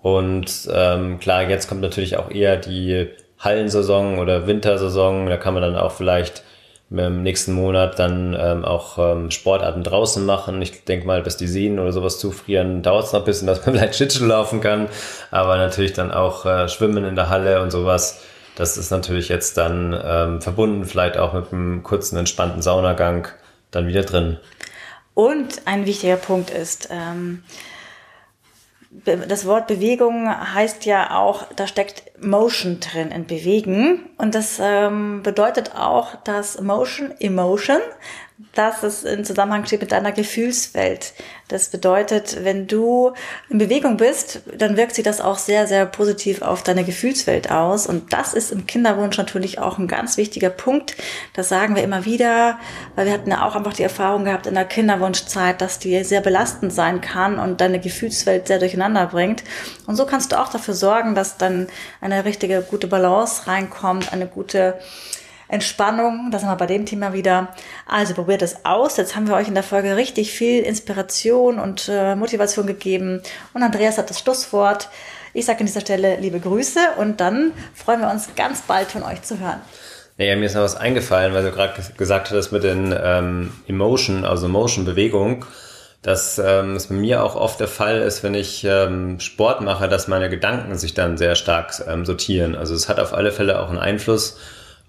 Und 0.02 0.70
ähm, 0.74 1.20
klar, 1.20 1.50
jetzt 1.50 1.68
kommt 1.68 1.82
natürlich 1.82 2.18
auch 2.18 2.30
eher 2.30 2.58
die 2.58 3.08
Hallensaison 3.40 4.20
oder 4.20 4.48
Wintersaison. 4.48 5.28
Da 5.28 5.38
kann 5.38 5.54
man 5.54 5.64
dann 5.64 5.76
auch 5.76 5.92
vielleicht 5.92 6.44
im 6.90 7.24
nächsten 7.24 7.54
Monat 7.54 8.00
dann 8.00 8.38
ähm, 8.38 8.66
auch 8.66 8.98
ähm, 8.98 9.32
Sportarten 9.32 9.84
draußen 9.84 10.26
machen. 10.26 10.62
Ich 10.62 10.84
denke 10.84 11.08
mal, 11.08 11.22
bis 11.22 11.38
die 11.38 11.48
Sehnen 11.48 11.80
oder 11.80 11.94
sowas 11.94 12.20
zufrieren, 12.20 12.82
dauert 12.82 13.06
es 13.06 13.14
noch 13.14 13.22
ein 13.22 13.26
bisschen, 13.26 13.48
dass 13.48 13.66
man 13.66 13.76
vielleicht 13.76 13.96
Schlittschuh 13.96 14.26
laufen 14.26 14.60
kann. 14.60 14.90
Aber 15.32 15.58
natürlich 15.58 15.94
dann 15.94 16.12
auch 16.12 16.46
äh, 16.46 16.68
Schwimmen 16.68 17.06
in 17.06 17.16
der 17.16 17.30
Halle 17.30 17.62
und 17.62 17.72
sowas. 17.72 18.22
Das 18.56 18.78
ist 18.78 18.92
natürlich 18.92 19.30
jetzt 19.30 19.58
dann 19.58 19.98
ähm, 20.04 20.42
verbunden, 20.42 20.84
vielleicht 20.84 21.18
auch 21.18 21.34
mit 21.34 21.54
einem 21.54 21.84
kurzen, 21.84 22.18
entspannten 22.18 22.62
Saunagang 22.62 23.30
dann 23.72 23.88
wieder 23.88 24.04
drin. 24.04 24.38
Und 25.14 25.62
ein 25.66 25.86
wichtiger 25.86 26.16
Punkt 26.16 26.52
ist, 26.52 26.90
ähm, 26.92 27.44
das 29.06 29.46
Wort 29.46 29.68
Bewegung 29.68 30.30
heißt 30.30 30.86
ja 30.86 31.18
auch, 31.18 31.46
da 31.56 31.66
steckt 31.66 32.04
Motion 32.22 32.80
drin 32.82 33.10
in 33.12 33.26
Bewegen. 33.26 34.10
Und 34.18 34.36
das 34.36 34.60
ähm, 34.62 35.24
bedeutet 35.24 35.76
auch, 35.76 36.16
dass 36.24 36.60
Motion, 36.60 37.14
Emotion, 37.20 37.80
dass 38.54 38.84
es 38.84 39.04
in 39.04 39.26
Zusammenhang 39.26 39.66
steht 39.66 39.82
mit 39.82 39.92
deiner 39.92 40.12
Gefühlswelt. 40.12 41.14
Das 41.48 41.70
bedeutet, 41.70 42.44
wenn 42.44 42.68
du 42.68 43.12
in 43.50 43.58
Bewegung 43.58 43.98
bist, 43.98 44.42
dann 44.58 44.78
wirkt 44.78 44.96
sich 44.96 45.04
das 45.04 45.20
auch 45.20 45.38
sehr, 45.38 45.68
sehr 45.68 45.86
positiv 45.86 46.42
auf 46.42 46.64
deine 46.64 46.84
Gefühlswelt 46.84 47.52
aus. 47.52 47.88
Und 47.88 48.14
das 48.14 48.34
ist 48.34 48.52
im 48.52 48.68
Kinderwunsch 48.68 49.18
natürlich 49.18 49.60
auch 49.60 49.78
ein 49.78 49.88
ganz 49.88 50.16
wichtiger 50.16 50.50
Punkt. 50.50 50.96
Das 51.34 51.50
sagen 51.50 51.76
wir 51.76 51.84
immer 51.84 52.06
wieder, 52.06 52.58
weil 52.96 53.06
wir 53.06 53.14
hatten 53.14 53.32
ja 53.32 53.46
auch 53.46 53.56
einfach 53.56 53.74
die 53.74 53.84
Erfahrung 53.84 54.26
gehabt 54.26 54.48
in 54.48 54.56
der 54.56 54.66
Kinderwunschzeit, 54.66 55.60
dass 55.60 55.80
die 55.80 56.04
sehr 56.04 56.22
belastend 56.22 56.72
sein 56.72 57.02
kann 57.02 57.38
und 57.38 57.60
deine 57.60 57.80
Gefühlswelt 57.80 58.48
sehr 58.48 58.60
durcheinander 58.60 59.08
bringt. 59.08 59.44
Und 59.88 59.98
so 59.98 60.06
kannst 60.06 60.32
du 60.32 60.40
auch 60.40 60.50
dafür 60.50 60.74
sorgen, 60.74 61.16
dass 61.16 61.38
dann 61.38 61.68
eine 62.00 62.24
richtige, 62.24 62.62
gute 62.62 62.88
Balance 62.88 63.48
reinkommt, 63.48 64.14
eine 64.14 64.28
gute 64.28 64.80
Entspannung, 65.52 66.30
das 66.32 66.42
sind 66.42 66.50
wir 66.50 66.56
bei 66.56 66.66
dem 66.66 66.86
Thema 66.86 67.12
wieder. 67.12 67.50
Also 67.86 68.14
probiert 68.14 68.42
es 68.42 68.66
aus. 68.66 68.96
Jetzt 68.96 69.18
haben 69.18 69.28
wir 69.28 69.36
euch 69.36 69.50
in 69.50 69.54
der 69.54 69.64
Folge 69.64 69.98
richtig 69.98 70.32
viel 70.32 70.64
Inspiration 70.64 71.60
und 71.60 71.90
äh, 71.90 72.16
Motivation 72.16 72.66
gegeben. 72.66 73.22
Und 73.54 73.62
Andreas 73.62 73.98
hat 73.98 74.10
das 74.10 74.20
Schlusswort. 74.20 74.88
Ich 75.34 75.46
sage 75.46 75.60
an 75.60 75.66
dieser 75.66 75.82
Stelle 75.82 76.16
liebe 76.22 76.40
Grüße 76.40 76.80
und 76.98 77.20
dann 77.20 77.52
freuen 77.74 78.00
wir 78.00 78.10
uns 78.10 78.30
ganz 78.36 78.62
bald 78.62 78.92
von 78.92 79.04
euch 79.04 79.24
zu 79.24 79.40
hören. 79.40 79.60
Ja, 80.18 80.36
mir 80.38 80.46
ist 80.46 80.56
noch 80.56 80.62
was 80.62 80.78
eingefallen, 80.78 81.34
weil 81.34 81.44
du 81.44 81.52
gerade 81.52 81.74
gesagt 81.98 82.30
hattest 82.30 82.52
mit 82.54 82.64
den 82.64 82.96
ähm, 82.98 83.52
Emotion, 83.68 84.24
also 84.24 84.48
Motion, 84.48 84.86
Bewegung, 84.86 85.46
dass 86.02 86.40
ähm, 86.40 86.76
es 86.76 86.88
bei 86.88 86.96
mir 86.96 87.24
auch 87.24 87.36
oft 87.36 87.60
der 87.60 87.68
Fall 87.68 88.02
ist, 88.02 88.24
wenn 88.24 88.36
ich 88.36 88.64
ähm, 88.64 89.20
Sport 89.20 89.62
mache, 89.62 89.90
dass 89.90 90.08
meine 90.08 90.30
Gedanken 90.30 90.78
sich 90.78 90.94
dann 90.94 91.18
sehr 91.18 91.36
stark 91.36 91.74
ähm, 91.88 92.06
sortieren. 92.06 92.56
Also 92.56 92.74
es 92.74 92.88
hat 92.88 93.00
auf 93.02 93.14
alle 93.14 93.32
Fälle 93.34 93.60
auch 93.60 93.70
einen 93.70 93.80
Einfluss 93.80 94.38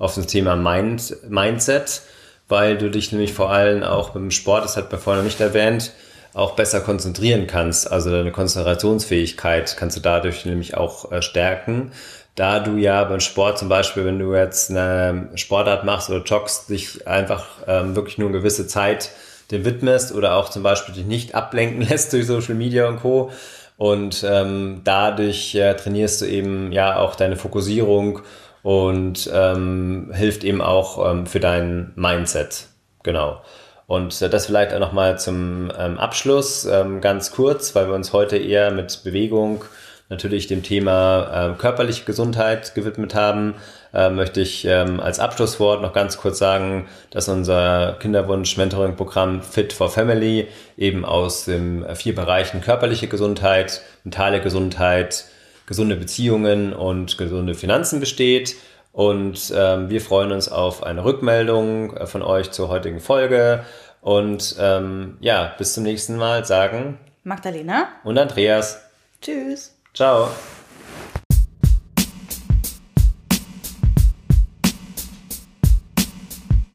auf 0.02 0.16
das 0.16 0.26
Thema 0.26 0.56
Mind, 0.56 1.16
Mindset, 1.28 2.02
weil 2.48 2.76
du 2.76 2.90
dich 2.90 3.12
nämlich 3.12 3.32
vor 3.32 3.50
allem 3.52 3.84
auch 3.84 4.10
beim 4.10 4.32
Sport, 4.32 4.64
das 4.64 4.76
hat 4.76 4.90
man 4.90 5.00
vorhin 5.00 5.22
noch 5.22 5.28
nicht 5.28 5.40
erwähnt, 5.40 5.92
auch 6.34 6.56
besser 6.56 6.80
konzentrieren 6.80 7.46
kannst. 7.46 7.90
Also 7.90 8.10
deine 8.10 8.32
Konzentrationsfähigkeit 8.32 9.76
kannst 9.78 9.96
du 9.96 10.00
dadurch 10.00 10.44
nämlich 10.44 10.76
auch 10.76 11.12
äh, 11.12 11.22
stärken. 11.22 11.92
Da 12.34 12.58
du 12.58 12.78
ja 12.78 13.04
beim 13.04 13.20
Sport 13.20 13.58
zum 13.58 13.68
Beispiel, 13.68 14.04
wenn 14.04 14.18
du 14.18 14.34
jetzt 14.34 14.70
eine 14.70 15.28
Sportart 15.36 15.84
machst 15.84 16.10
oder 16.10 16.24
joggst, 16.24 16.68
dich 16.68 17.06
einfach 17.06 17.46
ähm, 17.68 17.94
wirklich 17.94 18.18
nur 18.18 18.28
eine 18.28 18.38
gewisse 18.38 18.66
Zeit 18.66 19.10
dem 19.52 19.64
widmest 19.64 20.12
oder 20.12 20.34
auch 20.34 20.48
zum 20.48 20.64
Beispiel 20.64 20.96
dich 20.96 21.06
nicht 21.06 21.36
ablenken 21.36 21.82
lässt 21.88 22.12
durch 22.12 22.26
Social 22.26 22.56
Media 22.56 22.88
und 22.88 23.00
Co. 23.02 23.30
Und 23.76 24.26
ähm, 24.28 24.80
dadurch 24.82 25.54
äh, 25.54 25.74
trainierst 25.74 26.22
du 26.22 26.24
eben 26.24 26.72
ja 26.72 26.96
auch 26.96 27.14
deine 27.14 27.36
Fokussierung 27.36 28.22
und 28.62 29.30
ähm, 29.32 30.10
hilft 30.14 30.44
eben 30.44 30.60
auch 30.60 31.10
ähm, 31.10 31.26
für 31.26 31.40
dein 31.40 31.92
Mindset. 31.96 32.68
Genau. 33.02 33.40
Und 33.86 34.22
das 34.22 34.46
vielleicht 34.46 34.72
auch 34.72 34.78
nochmal 34.78 35.18
zum 35.18 35.70
ähm, 35.78 35.98
Abschluss 35.98 36.64
ähm, 36.64 37.00
ganz 37.00 37.32
kurz, 37.32 37.74
weil 37.74 37.88
wir 37.88 37.94
uns 37.94 38.12
heute 38.12 38.38
eher 38.38 38.70
mit 38.70 39.02
Bewegung, 39.04 39.64
natürlich 40.08 40.46
dem 40.46 40.62
Thema 40.62 41.52
äh, 41.52 41.58
körperliche 41.58 42.04
Gesundheit 42.04 42.74
gewidmet 42.74 43.14
haben, 43.14 43.54
äh, 43.94 44.10
möchte 44.10 44.40
ich 44.40 44.64
ähm, 44.64 45.00
als 45.00 45.18
Abschlusswort 45.18 45.82
noch 45.82 45.92
ganz 45.92 46.18
kurz 46.18 46.38
sagen, 46.38 46.86
dass 47.10 47.28
unser 47.28 47.96
Kinderwunsch-Mentoring-Programm 47.98 49.42
Fit 49.42 49.72
for 49.72 49.90
Family 49.90 50.48
eben 50.76 51.04
aus 51.04 51.46
den 51.46 51.84
äh, 51.84 51.94
vier 51.94 52.14
Bereichen 52.14 52.60
körperliche 52.60 53.08
Gesundheit, 53.08 53.82
mentale 54.04 54.40
Gesundheit, 54.40 55.24
gesunde 55.66 55.96
Beziehungen 55.96 56.72
und 56.72 57.18
gesunde 57.18 57.54
Finanzen 57.54 58.00
besteht. 58.00 58.56
Und 58.92 59.52
ähm, 59.56 59.88
wir 59.88 60.00
freuen 60.00 60.32
uns 60.32 60.48
auf 60.48 60.82
eine 60.82 61.04
Rückmeldung 61.04 61.96
äh, 61.96 62.06
von 62.06 62.22
euch 62.22 62.50
zur 62.50 62.68
heutigen 62.68 63.00
Folge. 63.00 63.64
Und 64.00 64.56
ähm, 64.58 65.16
ja, 65.20 65.54
bis 65.56 65.74
zum 65.74 65.84
nächsten 65.84 66.16
Mal 66.16 66.44
sagen 66.44 66.98
Magdalena 67.24 67.88
und 68.04 68.18
Andreas. 68.18 68.80
Tschüss. 69.20 69.74
Ciao. 69.94 70.28